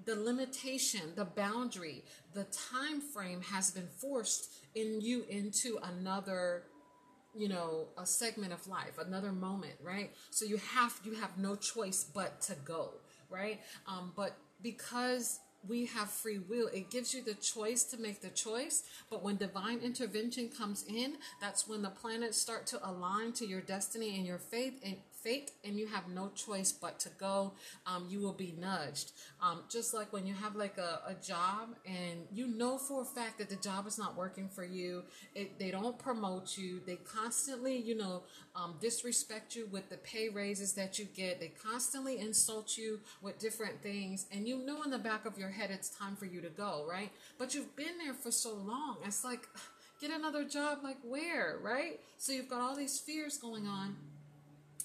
the 0.06 0.16
limitation, 0.16 1.02
the 1.16 1.26
boundary, 1.26 2.04
the 2.34 2.46
time 2.46 3.02
frame 3.02 3.42
has 3.42 3.72
been 3.72 3.88
forced 3.88 4.50
in 4.76 5.02
you 5.02 5.26
into 5.30 5.80
another 5.84 6.64
you 7.38 7.50
know 7.50 7.88
a 7.98 8.06
segment 8.06 8.54
of 8.54 8.66
life 8.68 8.98
another 8.98 9.32
moment 9.32 9.74
right? 9.84 10.12
So 10.30 10.46
you 10.46 10.58
have 10.58 11.00
you 11.04 11.16
have 11.16 11.38
no 11.38 11.56
choice 11.56 12.04
but 12.04 12.42
to 12.42 12.56
go 12.64 12.92
right? 13.30 13.60
Um 13.88 14.14
but 14.16 14.38
because 14.62 15.40
we 15.68 15.86
have 15.88 16.10
free 16.10 16.40
will 16.40 16.68
it 16.68 16.90
gives 16.90 17.14
you 17.14 17.24
the 17.24 17.34
choice 17.34 17.84
to 17.86 17.98
make 17.98 18.22
the 18.22 18.30
choice. 18.30 18.84
But 19.10 19.24
when 19.24 19.36
divine 19.36 19.80
intervention 19.80 20.50
comes 20.50 20.86
in 20.88 21.18
that's 21.42 21.68
when 21.68 21.82
the 21.82 21.90
planets 21.90 22.38
start 22.38 22.68
to 22.68 22.90
align 22.90 23.34
to 23.34 23.46
your 23.46 23.62
destiny 23.62 24.16
and 24.16 24.26
your 24.26 24.40
faith 24.40 24.80
and 24.84 24.96
fate 25.26 25.52
and 25.64 25.78
you 25.78 25.88
have 25.88 26.08
no 26.08 26.30
choice 26.36 26.72
but 26.72 27.00
to 27.00 27.10
go 27.20 27.54
um, 27.88 28.06
you 28.10 28.20
will 28.20 28.34
be 28.34 28.54
nudged. 28.60 29.12
Um, 29.42 29.62
just 29.70 29.94
like 29.94 30.14
when 30.14 30.28
you 30.28 30.36
have 30.36 30.56
like 30.56 30.78
a, 30.78 31.02
a 31.08 31.16
job 31.16 31.76
and 31.86 32.28
you 32.32 32.48
know 32.48 32.78
for 32.78 33.02
a 33.02 33.06
fact 33.06 33.40
that 33.40 33.50
the 33.50 33.56
job 33.56 33.88
is 33.88 33.98
not 33.98 34.16
working 34.16 34.48
for 34.48 34.64
you 34.64 35.04
it, 35.34 35.58
they 35.58 35.72
don't 35.72 35.98
promote 35.98 36.58
you 36.58 36.80
they 36.86 36.98
constantly 36.98 37.76
you 37.78 37.98
know 37.98 38.24
um, 38.56 38.76
disrespect 38.80 39.56
you 39.56 39.68
with 39.72 39.90
the 39.90 39.98
pay 39.98 40.30
raises 40.30 40.74
that 40.74 41.00
you 41.00 41.06
get 41.06 41.40
they 41.40 41.52
constantly 41.64 42.20
insult 42.20 42.78
you 42.78 43.00
with 43.22 43.40
different 43.40 43.82
things 43.82 44.28
and 44.32 44.48
you 44.48 44.58
know 44.58 44.84
in 44.84 44.92
the 44.92 45.00
back 45.00 45.26
of 45.26 45.38
your 45.38 45.50
head 45.50 45.72
it's 45.72 45.90
time 45.90 46.16
for 46.16 46.26
you 46.26 46.40
to 46.42 46.50
go 46.50 46.86
right? 46.88 47.12
But 47.40 47.56
you've 47.56 47.76
been 47.76 47.98
there 48.04 48.14
for 48.14 48.32
so 48.32 48.54
long 48.54 48.98
it's 49.04 49.24
like 49.24 49.48
get 50.00 50.12
another 50.12 50.44
job 50.44 50.80
like 50.84 50.98
where 51.04 51.58
right? 51.64 52.00
So 52.18 52.32
you've 52.32 52.50
got 52.50 52.62
all 52.62 52.76
these 52.76 53.00
fears 53.00 53.38
going 53.38 53.66
on 53.66 53.96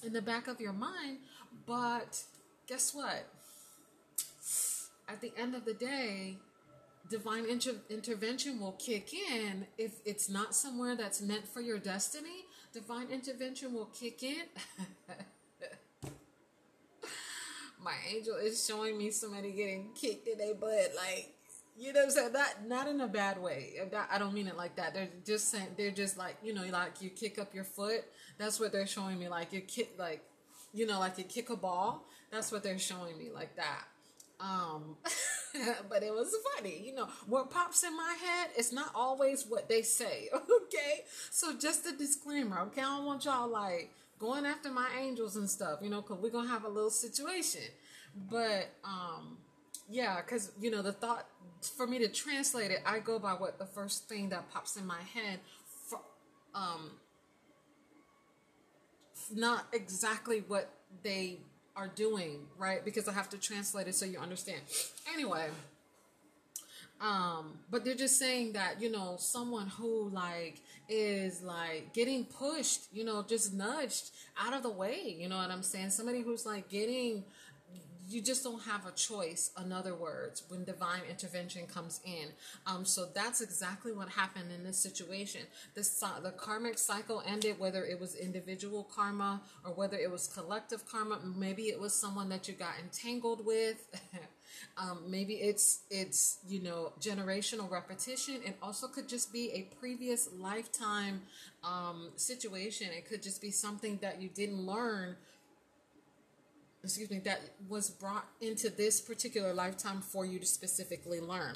in 0.03 0.13
the 0.13 0.21
back 0.21 0.47
of 0.47 0.59
your 0.59 0.73
mind. 0.73 1.19
But 1.65 2.23
guess 2.67 2.93
what? 2.93 3.27
At 5.07 5.21
the 5.21 5.33
end 5.37 5.55
of 5.55 5.65
the 5.65 5.73
day, 5.73 6.37
divine 7.09 7.45
inter- 7.45 7.81
intervention 7.89 8.59
will 8.59 8.73
kick 8.73 9.13
in 9.13 9.67
if 9.77 9.99
it's 10.05 10.29
not 10.29 10.55
somewhere 10.55 10.95
that's 10.95 11.21
meant 11.21 11.47
for 11.47 11.61
your 11.61 11.77
destiny. 11.77 12.45
Divine 12.73 13.07
intervention 13.11 13.73
will 13.73 13.87
kick 13.87 14.23
in. 14.23 14.43
My 17.83 17.95
angel 18.13 18.35
is 18.35 18.65
showing 18.65 18.97
me 18.97 19.11
somebody 19.11 19.51
getting 19.51 19.89
kicked 19.93 20.27
in 20.27 20.37
their 20.37 20.53
butt. 20.53 20.93
Like, 20.95 21.33
you 21.81 21.93
know 21.93 22.01
what 22.01 22.05
I'm 22.05 22.11
saying? 22.11 22.33
Not 22.33 22.67
not 22.67 22.87
in 22.87 23.01
a 23.01 23.07
bad 23.07 23.41
way. 23.41 23.73
I 24.11 24.19
don't 24.19 24.35
mean 24.35 24.47
it 24.47 24.55
like 24.55 24.75
that. 24.75 24.93
They're 24.93 25.09
just 25.25 25.49
saying 25.49 25.69
they're 25.77 25.89
just 25.89 26.15
like 26.15 26.35
you 26.43 26.53
know 26.53 26.63
like 26.71 27.01
you 27.01 27.09
kick 27.09 27.39
up 27.39 27.55
your 27.55 27.63
foot. 27.63 28.03
That's 28.37 28.59
what 28.59 28.71
they're 28.71 28.85
showing 28.85 29.17
me. 29.17 29.27
Like 29.27 29.51
you 29.51 29.61
kick 29.61 29.95
like 29.97 30.21
you 30.73 30.85
know 30.85 30.99
like 30.99 31.17
you 31.17 31.23
kick 31.23 31.49
a 31.49 31.55
ball. 31.55 32.05
That's 32.31 32.51
what 32.51 32.61
they're 32.61 32.77
showing 32.77 33.17
me 33.17 33.29
like 33.33 33.55
that. 33.55 33.85
Um, 34.39 34.95
but 35.89 36.03
it 36.03 36.11
was 36.11 36.33
funny, 36.55 36.81
you 36.85 36.93
know. 36.93 37.07
What 37.27 37.49
pops 37.49 37.83
in 37.83 37.95
my 37.97 38.15
head 38.23 38.49
it's 38.55 38.71
not 38.71 38.91
always 38.93 39.45
what 39.47 39.67
they 39.67 39.81
say. 39.81 40.29
Okay, 40.71 41.01
so 41.29 41.57
just 41.57 41.85
a 41.85 41.91
disclaimer. 41.97 42.59
Okay, 42.67 42.81
I 42.81 42.95
don't 42.95 43.05
want 43.05 43.25
y'all 43.25 43.49
like 43.49 43.91
going 44.19 44.45
after 44.45 44.71
my 44.71 44.87
angels 44.97 45.35
and 45.35 45.49
stuff, 45.49 45.79
you 45.81 45.89
know, 45.89 46.01
because 46.01 46.19
we're 46.19 46.31
gonna 46.31 46.47
have 46.47 46.63
a 46.63 46.69
little 46.69 46.89
situation. 46.91 47.61
But 48.29 48.69
um, 48.85 49.37
yeah, 49.89 50.21
because 50.21 50.51
you 50.61 50.71
know 50.71 50.81
the 50.81 50.93
thought 50.93 51.27
for 51.61 51.87
me 51.87 51.99
to 51.99 52.07
translate 52.07 52.71
it, 52.71 52.79
I 52.85 52.99
go 52.99 53.19
by 53.19 53.33
what 53.33 53.59
the 53.59 53.65
first 53.65 54.07
thing 54.09 54.29
that 54.29 54.51
pops 54.51 54.75
in 54.75 54.85
my 54.85 55.01
head. 55.13 55.39
For, 55.87 55.99
um, 56.53 56.91
not 59.33 59.65
exactly 59.73 60.43
what 60.47 60.69
they 61.03 61.39
are 61.75 61.87
doing, 61.87 62.39
right? 62.57 62.83
Because 62.83 63.07
I 63.07 63.13
have 63.13 63.29
to 63.29 63.37
translate 63.37 63.87
it 63.87 63.95
so 63.95 64.05
you 64.05 64.19
understand. 64.19 64.61
Anyway, 65.13 65.47
um, 67.01 67.57
but 67.71 67.83
they're 67.83 67.95
just 67.95 68.19
saying 68.19 68.53
that, 68.53 68.81
you 68.81 68.91
know, 68.91 69.15
someone 69.17 69.67
who 69.67 70.09
like 70.09 70.61
is 70.87 71.41
like 71.41 71.93
getting 71.93 72.25
pushed, 72.25 72.81
you 72.93 73.03
know, 73.03 73.23
just 73.23 73.53
nudged 73.53 74.11
out 74.39 74.53
of 74.53 74.61
the 74.61 74.69
way, 74.69 75.15
you 75.17 75.27
know 75.27 75.37
what 75.37 75.49
I'm 75.49 75.63
saying? 75.63 75.89
Somebody 75.89 76.21
who's 76.21 76.45
like 76.45 76.69
getting 76.69 77.23
you 78.07 78.21
just 78.21 78.43
don't 78.43 78.61
have 78.63 78.85
a 78.85 78.91
choice. 78.91 79.51
In 79.63 79.71
other 79.71 79.95
words 79.95 80.43
when 80.49 80.63
divine 80.63 81.01
intervention 81.09 81.67
comes 81.67 81.99
in. 82.05 82.29
Um, 82.65 82.85
so 82.85 83.07
that's 83.13 83.41
exactly 83.41 83.91
what 83.91 84.09
happened 84.09 84.51
in 84.51 84.63
this 84.63 84.77
situation. 84.77 85.41
This 85.75 86.03
the 86.23 86.31
karmic 86.31 86.77
cycle 86.77 87.23
ended 87.25 87.59
whether 87.59 87.85
it 87.85 87.99
was 87.99 88.15
individual 88.15 88.83
karma 88.83 89.41
or 89.65 89.73
whether 89.73 89.97
it 89.97 90.11
was 90.11 90.27
collective 90.27 90.85
karma. 90.85 91.19
Maybe 91.35 91.63
it 91.63 91.79
was 91.79 91.93
someone 91.93 92.29
that 92.29 92.47
you 92.47 92.53
got 92.53 92.73
entangled 92.81 93.45
with. 93.45 93.87
Um, 94.77 95.03
maybe 95.07 95.33
it's 95.35 95.81
it's 95.89 96.39
you 96.47 96.61
know 96.61 96.93
generational 96.99 97.69
repetition. 97.69 98.35
It 98.45 98.57
also 98.61 98.87
could 98.87 99.07
just 99.07 99.33
be 99.33 99.51
a 99.51 99.75
previous 99.79 100.29
lifetime 100.37 101.21
um, 101.63 102.09
situation. 102.15 102.87
It 102.95 103.07
could 103.07 103.21
just 103.21 103.41
be 103.41 103.51
something 103.51 103.99
that 104.01 104.21
you 104.21 104.29
didn't 104.29 104.65
learn 104.65 105.15
excuse 106.83 107.09
me, 107.09 107.19
that 107.19 107.41
was 107.69 107.89
brought 107.89 108.27
into 108.41 108.69
this 108.69 108.99
particular 108.99 109.53
lifetime 109.53 110.01
for 110.01 110.25
you 110.25 110.39
to 110.39 110.45
specifically 110.45 111.19
learn. 111.19 111.55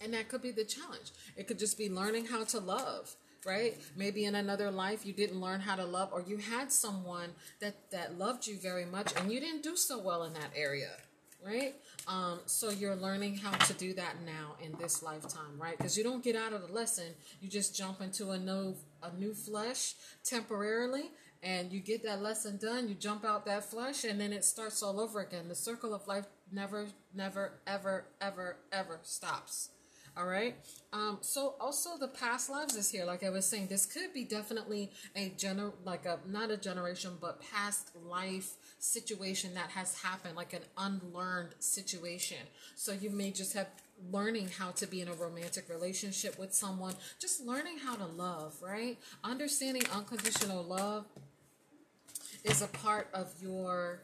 And 0.00 0.14
that 0.14 0.28
could 0.28 0.42
be 0.42 0.50
the 0.50 0.64
challenge. 0.64 1.12
It 1.36 1.46
could 1.46 1.58
just 1.58 1.78
be 1.78 1.88
learning 1.88 2.26
how 2.26 2.44
to 2.44 2.58
love, 2.58 3.14
right? 3.44 3.76
Maybe 3.96 4.24
in 4.24 4.34
another 4.34 4.70
life 4.70 5.06
you 5.06 5.12
didn't 5.12 5.40
learn 5.40 5.60
how 5.60 5.76
to 5.76 5.84
love 5.84 6.10
or 6.12 6.22
you 6.22 6.38
had 6.38 6.72
someone 6.72 7.30
that 7.60 7.90
that 7.90 8.18
loved 8.18 8.46
you 8.46 8.58
very 8.58 8.84
much 8.84 9.12
and 9.16 9.30
you 9.30 9.40
didn't 9.40 9.62
do 9.62 9.76
so 9.76 9.98
well 9.98 10.24
in 10.24 10.32
that 10.34 10.50
area, 10.56 10.90
right? 11.44 11.74
Um, 12.08 12.40
so 12.46 12.70
you're 12.70 12.96
learning 12.96 13.36
how 13.36 13.52
to 13.52 13.72
do 13.74 13.94
that 13.94 14.16
now 14.24 14.56
in 14.60 14.72
this 14.80 15.02
lifetime, 15.02 15.56
right? 15.56 15.76
Because 15.76 15.96
you 15.96 16.02
don't 16.02 16.22
get 16.22 16.34
out 16.34 16.52
of 16.52 16.66
the 16.66 16.72
lesson, 16.72 17.06
you 17.40 17.48
just 17.48 17.76
jump 17.76 18.00
into 18.00 18.30
a 18.30 18.38
new 18.38 18.74
a 19.02 19.16
new 19.16 19.34
flesh 19.34 19.94
temporarily, 20.24 21.10
and 21.42 21.72
you 21.72 21.80
get 21.80 22.04
that 22.04 22.22
lesson 22.22 22.56
done, 22.56 22.88
you 22.88 22.94
jump 22.94 23.24
out 23.24 23.44
that 23.46 23.64
flesh, 23.64 24.04
and 24.04 24.20
then 24.20 24.32
it 24.32 24.44
starts 24.44 24.82
all 24.82 25.00
over 25.00 25.20
again. 25.20 25.48
The 25.48 25.54
circle 25.54 25.94
of 25.94 26.06
life 26.06 26.26
never, 26.52 26.86
never, 27.14 27.54
ever, 27.66 28.04
ever, 28.20 28.56
ever 28.72 29.00
stops. 29.02 29.70
All 30.14 30.26
right. 30.26 30.54
Um, 30.92 31.18
so 31.22 31.54
also 31.58 31.96
the 31.96 32.08
past 32.08 32.50
lives 32.50 32.76
is 32.76 32.90
here. 32.90 33.06
Like 33.06 33.24
I 33.24 33.30
was 33.30 33.46
saying, 33.46 33.68
this 33.68 33.86
could 33.86 34.12
be 34.12 34.24
definitely 34.24 34.90
a 35.16 35.30
gener 35.30 35.72
like 35.86 36.04
a 36.04 36.18
not 36.28 36.50
a 36.50 36.58
generation, 36.58 37.12
but 37.18 37.40
past 37.40 37.90
life 38.06 38.56
situation 38.78 39.54
that 39.54 39.70
has 39.70 39.98
happened, 40.02 40.36
like 40.36 40.52
an 40.52 40.62
unlearned 40.76 41.54
situation. 41.60 42.36
So 42.76 42.92
you 42.92 43.08
may 43.08 43.30
just 43.30 43.54
have 43.54 43.68
learning 44.10 44.48
how 44.58 44.70
to 44.72 44.86
be 44.86 45.00
in 45.00 45.08
a 45.08 45.14
romantic 45.14 45.68
relationship 45.70 46.38
with 46.38 46.52
someone, 46.52 46.94
just 47.18 47.40
learning 47.40 47.78
how 47.78 47.94
to 47.94 48.04
love, 48.04 48.54
right? 48.60 48.98
Understanding 49.24 49.84
unconditional 49.94 50.62
love 50.62 51.06
is 52.44 52.62
a 52.62 52.68
part 52.68 53.08
of 53.12 53.32
your 53.40 54.02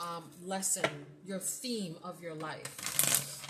um, 0.00 0.24
lesson, 0.44 0.88
your 1.24 1.38
theme 1.38 1.96
of 2.02 2.22
your 2.22 2.34
life. 2.34 3.44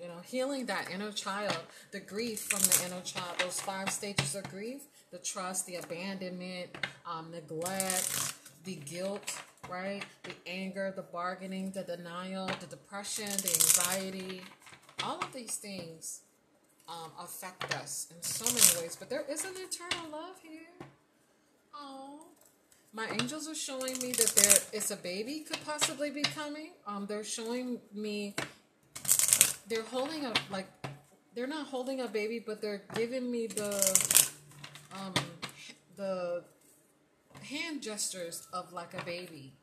You 0.00 0.08
know, 0.08 0.20
healing 0.24 0.66
that 0.66 0.90
inner 0.92 1.12
child, 1.12 1.56
the 1.92 2.00
grief 2.00 2.40
from 2.40 2.60
the 2.60 2.86
inner 2.86 3.02
child, 3.02 3.38
those 3.38 3.60
five 3.60 3.90
stages 3.90 4.34
of 4.34 4.50
grief 4.50 4.82
the 5.12 5.18
trust, 5.18 5.66
the 5.66 5.76
abandonment, 5.76 6.70
um, 7.06 7.30
neglect, 7.30 8.32
the 8.64 8.76
guilt, 8.76 9.38
right? 9.70 10.02
The 10.22 10.32
anger, 10.46 10.90
the 10.96 11.02
bargaining, 11.02 11.70
the 11.70 11.82
denial, 11.82 12.46
the 12.60 12.66
depression, 12.66 13.26
the 13.26 13.52
anxiety, 13.52 14.40
all 15.04 15.18
of 15.18 15.30
these 15.34 15.56
things 15.56 16.22
um, 16.88 17.10
affect 17.20 17.74
us 17.76 18.08
in 18.14 18.22
so 18.22 18.44
many 18.46 18.82
ways. 18.82 18.96
But 18.96 19.10
there 19.10 19.24
is 19.28 19.44
an 19.44 19.54
eternal 19.56 20.10
love 20.10 20.36
here. 20.42 20.86
Oh, 21.74 22.26
my 22.92 23.08
angels 23.20 23.48
are 23.48 23.54
showing 23.54 23.98
me 23.98 24.12
that 24.12 24.32
there 24.36 24.58
is 24.72 24.90
a 24.90 24.96
baby 24.96 25.40
could 25.40 25.64
possibly 25.64 26.10
be 26.10 26.22
coming. 26.22 26.72
Um, 26.86 27.06
they're 27.06 27.24
showing 27.24 27.80
me 27.94 28.34
they're 29.68 29.82
holding 29.82 30.26
a 30.26 30.34
like 30.50 30.66
they're 31.34 31.46
not 31.46 31.66
holding 31.66 32.00
a 32.00 32.08
baby, 32.08 32.42
but 32.44 32.60
they're 32.60 32.82
giving 32.94 33.30
me 33.30 33.46
the 33.46 33.72
um 34.94 35.14
the 35.96 36.44
hand 37.42 37.82
gestures 37.82 38.46
of 38.52 38.72
like 38.72 38.92
a 38.94 39.04
baby. 39.04 39.54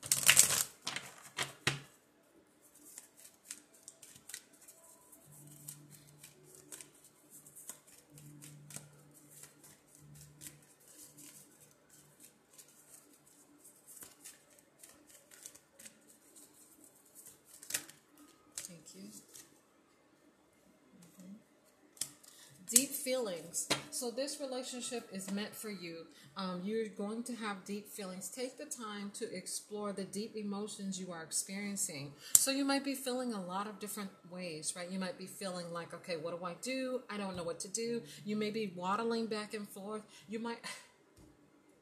Feelings. 23.10 23.67
So 23.89 24.12
this 24.12 24.39
relationship 24.39 25.10
is 25.12 25.32
meant 25.32 25.56
for 25.56 25.72
you. 25.72 26.06
Um, 26.38 26.62
you're 26.63 26.89
going 26.89 27.24
to 27.24 27.34
have 27.38 27.65
deep 27.65 27.89
feelings. 27.89 28.30
Take 28.30 28.60
the 28.60 28.65
time 28.65 29.12
to 29.15 29.36
explore 29.36 29.93
the 29.93 30.04
deep 30.04 30.36
emotions 30.36 31.00
you 31.00 31.12
are 31.12 31.24
experiencing. 31.24 32.13
So 32.36 32.52
you 32.52 32.63
might 32.63 32.86
be 32.86 32.93
feeling 32.93 33.34
a 33.34 33.41
lot 33.41 33.65
of 33.65 33.80
different 33.80 34.12
ways, 34.30 34.74
right? 34.76 34.91
You 34.91 35.00
might 35.00 35.17
be 35.17 35.26
feeling 35.26 35.74
like, 35.74 35.91
okay, 35.95 36.17
what 36.17 36.39
do 36.39 36.45
I 36.45 36.54
do? 36.62 37.02
I 37.10 37.17
don't 37.17 37.36
know 37.36 37.41
what 37.41 37.60
to 37.62 37.67
do. 37.67 38.04
You 38.26 38.36
may 38.36 38.52
be 38.52 38.74
waddling 38.76 39.26
back 39.26 39.56
and 39.56 39.67
forth. 39.67 40.04
You 40.28 40.38
might. 40.38 40.60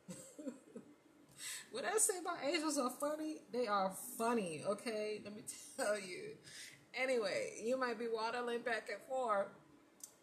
when 1.74 1.84
I 1.84 1.98
say 1.98 2.14
my 2.24 2.38
angels 2.50 2.78
are 2.78 2.92
funny, 3.02 3.40
they 3.52 3.68
are 3.68 3.92
funny, 4.18 4.64
okay? 4.66 5.20
Let 5.26 5.36
me 5.36 5.42
tell 5.78 6.00
you. 6.00 6.38
Anyway, 6.94 7.52
you 7.62 7.78
might 7.78 8.00
be 8.00 8.08
waddling 8.10 8.62
back 8.62 8.88
and 8.90 9.02
forth 9.10 9.48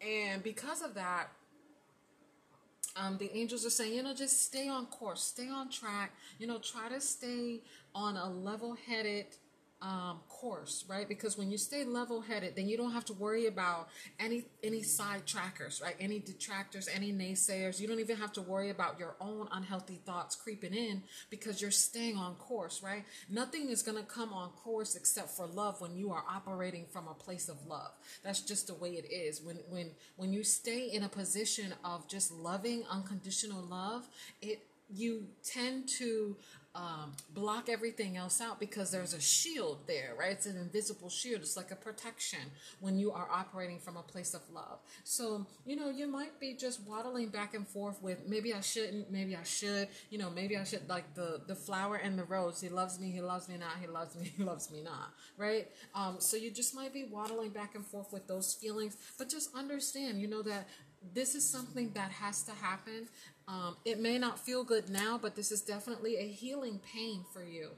and 0.05 0.43
because 0.43 0.81
of 0.81 0.93
that, 0.93 1.27
um, 2.95 3.17
the 3.17 3.35
angels 3.35 3.65
are 3.65 3.69
saying, 3.69 3.93
you 3.93 4.03
know, 4.03 4.13
just 4.13 4.41
stay 4.43 4.69
on 4.69 4.85
course, 4.85 5.21
stay 5.21 5.49
on 5.49 5.69
track, 5.69 6.13
you 6.39 6.47
know, 6.47 6.59
try 6.59 6.87
to 6.89 7.01
stay 7.01 7.61
on 7.93 8.15
a 8.15 8.29
level 8.29 8.75
headed 8.87 9.25
um, 9.81 10.19
course, 10.29 10.85
right? 10.87 11.07
Because 11.07 11.37
when 11.37 11.51
you 11.51 11.57
stay 11.57 11.83
level-headed, 11.83 12.55
then 12.55 12.67
you 12.67 12.77
don't 12.77 12.93
have 12.93 13.05
to 13.05 13.13
worry 13.13 13.47
about 13.47 13.89
any 14.19 14.45
any 14.63 14.81
side 14.81 15.25
trackers, 15.25 15.81
right? 15.83 15.95
Any 15.99 16.19
detractors, 16.19 16.87
any 16.93 17.11
naysayers. 17.11 17.79
You 17.79 17.87
don't 17.87 17.99
even 17.99 18.17
have 18.17 18.31
to 18.33 18.41
worry 18.41 18.69
about 18.69 18.99
your 18.99 19.15
own 19.19 19.47
unhealthy 19.51 19.99
thoughts 20.05 20.35
creeping 20.35 20.73
in 20.73 21.03
because 21.29 21.61
you're 21.61 21.71
staying 21.71 22.17
on 22.17 22.35
course, 22.35 22.81
right? 22.83 23.03
Nothing 23.29 23.69
is 23.69 23.83
to 23.83 24.03
come 24.03 24.33
on 24.33 24.49
course 24.49 24.95
except 24.95 25.31
for 25.31 25.45
love 25.45 25.81
when 25.81 25.95
you 25.95 26.11
are 26.11 26.23
operating 26.29 26.85
from 26.91 27.07
a 27.07 27.13
place 27.13 27.49
of 27.49 27.57
love. 27.67 27.91
That's 28.23 28.41
just 28.41 28.67
the 28.67 28.73
way 28.73 28.91
it 28.91 29.11
is. 29.11 29.41
When 29.41 29.57
when 29.69 29.91
when 30.15 30.33
you 30.33 30.43
stay 30.43 30.87
in 30.87 31.03
a 31.03 31.09
position 31.09 31.73
of 31.83 32.07
just 32.07 32.31
loving 32.31 32.83
unconditional 32.89 33.61
love, 33.61 34.07
it 34.41 34.59
you 34.89 35.25
tend 35.43 35.87
to 35.87 36.35
um, 36.75 37.13
block 37.33 37.69
everything 37.69 38.17
else 38.17 38.41
out 38.41 38.59
because 38.59 38.91
there's 38.91 39.13
a 39.13 39.21
shield 39.21 39.79
there, 39.87 40.13
right? 40.19 40.31
It's 40.31 40.45
an 40.45 40.57
invisible 40.57 41.09
shield. 41.09 41.41
It's 41.41 41.55
like 41.55 41.71
a 41.71 41.75
protection 41.75 42.39
when 42.81 42.99
you 42.99 43.11
are 43.13 43.27
operating 43.31 43.79
from 43.79 43.95
a 43.95 44.01
place 44.01 44.33
of 44.33 44.41
love. 44.53 44.79
So, 45.05 45.47
you 45.65 45.77
know, 45.77 45.89
you 45.89 46.05
might 46.05 46.37
be 46.39 46.53
just 46.53 46.85
waddling 46.85 47.29
back 47.29 47.53
and 47.53 47.65
forth 47.65 48.01
with 48.01 48.27
maybe 48.27 48.53
I 48.53 48.59
shouldn't, 48.59 49.09
maybe 49.09 49.35
I 49.37 49.43
should, 49.43 49.87
you 50.09 50.17
know, 50.17 50.29
maybe 50.29 50.57
I 50.57 50.65
should 50.65 50.87
like 50.89 51.13
the 51.15 51.41
the 51.47 51.55
flower 51.55 51.95
and 51.95 52.19
the 52.19 52.25
rose. 52.25 52.59
He 52.59 52.67
loves 52.67 52.99
me, 52.99 53.09
he 53.09 53.21
loves 53.21 53.47
me 53.47 53.55
not, 53.57 53.77
he 53.79 53.87
loves 53.87 54.15
me, 54.15 54.33
he 54.37 54.43
loves 54.43 54.69
me 54.69 54.81
not, 54.83 55.13
right? 55.37 55.67
Um, 55.93 56.17
so 56.19 56.35
you 56.35 56.51
just 56.51 56.75
might 56.75 56.93
be 56.93 57.05
waddling 57.05 57.51
back 57.51 57.75
and 57.75 57.85
forth 57.85 58.11
with 58.11 58.27
those 58.27 58.53
feelings, 58.53 58.97
but 59.17 59.29
just 59.29 59.55
understand, 59.55 60.19
you 60.19 60.27
know, 60.27 60.41
that 60.41 60.67
this 61.13 61.35
is 61.35 61.47
something 61.47 61.91
that 61.93 62.11
has 62.11 62.43
to 62.43 62.51
happen. 62.51 63.07
Um, 63.47 63.77
it 63.85 63.99
may 63.99 64.17
not 64.17 64.39
feel 64.39 64.63
good 64.63 64.89
now, 64.89 65.19
but 65.21 65.35
this 65.35 65.51
is 65.51 65.61
definitely 65.61 66.17
a 66.17 66.27
healing 66.27 66.79
pain 66.93 67.23
for 67.31 67.43
you. 67.43 67.69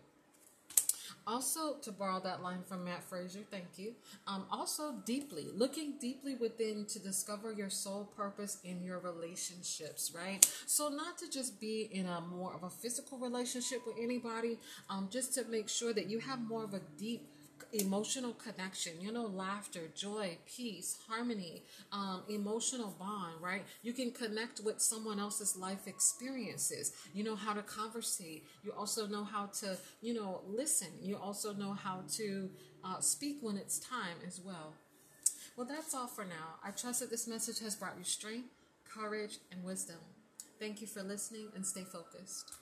Also, 1.28 1.76
to 1.82 1.92
borrow 1.92 2.22
that 2.22 2.42
line 2.42 2.64
from 2.64 2.86
Matt 2.86 3.04
Fraser, 3.04 3.42
thank 3.52 3.78
you. 3.78 3.94
Um, 4.28 4.46
also, 4.50 4.94
deeply, 5.06 5.48
looking 5.54 5.96
deeply 6.00 6.36
within 6.36 6.86
to 6.86 7.00
discover 7.00 7.52
your 7.52 7.70
soul 7.70 8.10
purpose 8.16 8.60
in 8.64 8.82
your 8.82 9.00
relationships, 9.00 10.14
right? 10.16 10.50
So, 10.66 10.88
not 10.88 11.18
to 11.18 11.30
just 11.30 11.60
be 11.60 11.90
in 11.92 12.06
a 12.06 12.22
more 12.22 12.56
of 12.56 12.64
a 12.64 12.70
physical 12.70 13.18
relationship 13.18 13.86
with 13.86 13.98
anybody, 14.02 14.58
um, 14.90 15.10
just 15.12 15.34
to 15.34 15.44
make 15.50 15.68
sure 15.68 15.92
that 15.92 16.10
you 16.10 16.20
have 16.20 16.40
more 16.40 16.64
of 16.64 16.74
a 16.74 16.80
deep 16.98 17.28
emotional 17.74 18.34
connection, 18.34 18.94
you 19.02 19.12
know, 19.12 19.26
laughter, 19.26 19.82
joy, 19.96 20.38
peace, 20.46 20.98
harmony, 21.08 21.64
um, 21.92 22.24
emotional 22.30 22.96
bond, 23.00 23.34
right? 23.42 23.64
You 23.82 23.94
can 23.94 24.12
connect 24.12 24.62
with 24.62 24.82
someone 24.82 25.20
else's 25.20 25.58
life 25.58 25.88
experiences. 25.88 26.94
You 27.14 27.24
know 27.24 27.36
how 27.36 27.54
to 27.54 27.62
conversate. 27.62 28.46
You 28.64 28.72
also 28.78 29.08
know 29.08 29.24
how 29.24 29.48
to, 29.62 29.78
you 30.02 30.14
know, 30.14 30.42
listen. 30.48 30.88
You 31.02 31.18
also 31.18 31.54
know 31.54 31.74
how 31.74 32.04
to 32.14 32.50
uh, 32.84 33.00
speak 33.00 33.40
when 33.42 33.58
it's 33.58 33.80
time 33.80 34.18
as 34.26 34.40
well. 34.44 34.74
Well, 35.56 35.68
that's 35.68 35.94
all 35.94 36.08
for 36.08 36.24
now. 36.24 36.56
I 36.64 36.72
trust 36.72 37.00
that 37.00 37.10
this 37.10 37.28
message 37.28 37.60
has 37.60 37.76
brought 37.76 37.98
you 37.98 38.04
strength, 38.04 38.50
courage, 38.88 39.40
and 39.52 39.64
wisdom. 39.64 39.98
Thank 40.60 40.82
you 40.82 40.88
for 40.88 41.04
listening 41.04 41.50
and 41.56 41.66
stay 41.66 41.84
focused. 41.84 42.54